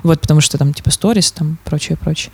вот, 0.03 0.20
потому 0.20 0.40
что 0.40 0.59
там 0.59 0.72
типа 0.72 0.90
сторис, 0.90 1.33
там 1.33 1.59
прочее, 1.64 1.96
прочее. 1.96 2.33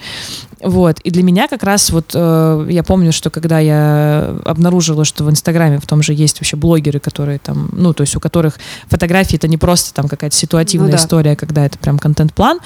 Вот. 0.63 1.01
И 1.01 1.11
для 1.11 1.23
меня 1.23 1.49
как 1.49 1.63
раз 1.63 1.91
вот 1.91 2.13
э, 2.15 2.67
я 2.71 2.83
помню, 2.83 3.13
что 3.13 3.31
когда 3.31 3.59
я 3.59 4.37
обнаружила, 4.45 5.05
что 5.05 5.25
в 5.25 5.31
Инстаграме 5.31 5.79
в 5.79 5.87
том 5.87 6.03
же 6.03 6.15
есть 6.15 6.41
вообще 6.41 6.57
блогеры, 6.57 6.99
которые 6.99 7.39
там, 7.39 7.69
ну, 7.73 7.93
то 7.93 8.03
есть 8.03 8.17
у 8.17 8.21
которых 8.21 8.59
фотографии 8.89 9.37
это 9.37 9.49
не 9.49 9.59
просто 9.59 9.95
там 9.95 10.09
какая-то 10.09 10.35
ситуативная 10.35 10.89
ну, 10.89 10.97
да. 10.97 11.03
история, 11.03 11.37
когда 11.37 11.67
это 11.67 11.79
прям 11.79 11.99
контент-план, 11.99 12.61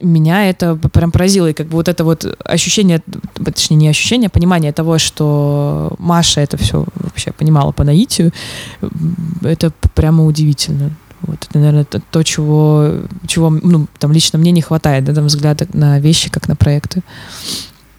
меня 0.00 0.48
это 0.48 0.76
прям 0.76 1.10
поразило. 1.10 1.48
И 1.48 1.52
как 1.52 1.66
бы 1.66 1.74
вот 1.74 1.88
это 1.88 2.04
вот 2.04 2.24
ощущение, 2.44 3.02
точнее 3.44 3.76
не 3.76 3.88
ощущение, 3.88 4.28
а 4.28 4.30
понимание 4.30 4.72
того, 4.72 4.98
что 4.98 5.94
Маша 5.98 6.40
это 6.40 6.56
все 6.56 6.84
вообще 6.94 7.32
понимала 7.32 7.72
по 7.72 7.84
наитию, 7.84 8.32
это 9.42 9.72
прямо 9.94 10.24
удивительно. 10.24 10.90
Вот 11.22 11.46
это, 11.48 11.58
наверное, 11.58 11.84
то, 11.84 12.22
чего, 12.22 13.00
чего 13.26 13.50
ну, 13.50 13.88
там 13.98 14.12
лично 14.12 14.38
мне 14.38 14.52
не 14.52 14.62
хватает, 14.62 15.04
да, 15.04 15.14
там 15.14 15.26
взгляда 15.26 15.66
на 15.72 15.98
вещи, 15.98 16.30
как 16.30 16.46
на 16.46 16.54
проекты. 16.54 17.02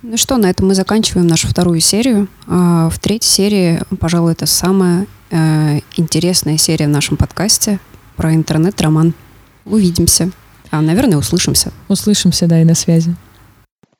Ну 0.01 0.15
что, 0.15 0.37
на 0.37 0.49
этом 0.49 0.69
мы 0.69 0.75
заканчиваем 0.75 1.27
нашу 1.27 1.49
вторую 1.49 1.81
серию. 1.81 2.29
А 2.47 2.89
в 2.89 2.97
третьей 2.99 3.29
серии, 3.29 3.81
пожалуй, 3.99 4.31
это 4.31 4.45
самая 4.45 5.05
э, 5.31 5.79
интересная 5.97 6.57
серия 6.57 6.87
в 6.87 6.91
нашем 6.91 7.17
подкасте 7.17 7.79
про 8.15 8.33
интернет-роман. 8.33 9.13
Увидимся. 9.65 10.31
А, 10.71 10.81
наверное, 10.81 11.17
услышимся. 11.17 11.71
Услышимся, 11.87 12.47
да, 12.47 12.61
и 12.61 12.65
на 12.65 12.75
связи. 12.75 13.15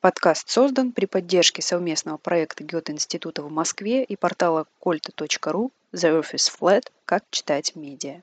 Подкаст 0.00 0.48
создан 0.48 0.92
при 0.92 1.04
поддержке 1.06 1.60
совместного 1.62 2.16
проекта 2.16 2.64
Гёте-института 2.64 3.42
в 3.42 3.50
Москве 3.50 4.02
и 4.04 4.16
портала 4.16 4.66
колта.ру 4.78 5.72
The 5.92 6.22
is 6.22 6.50
Flat. 6.58 6.84
Как 7.04 7.24
читать 7.30 7.74
медиа. 7.74 8.22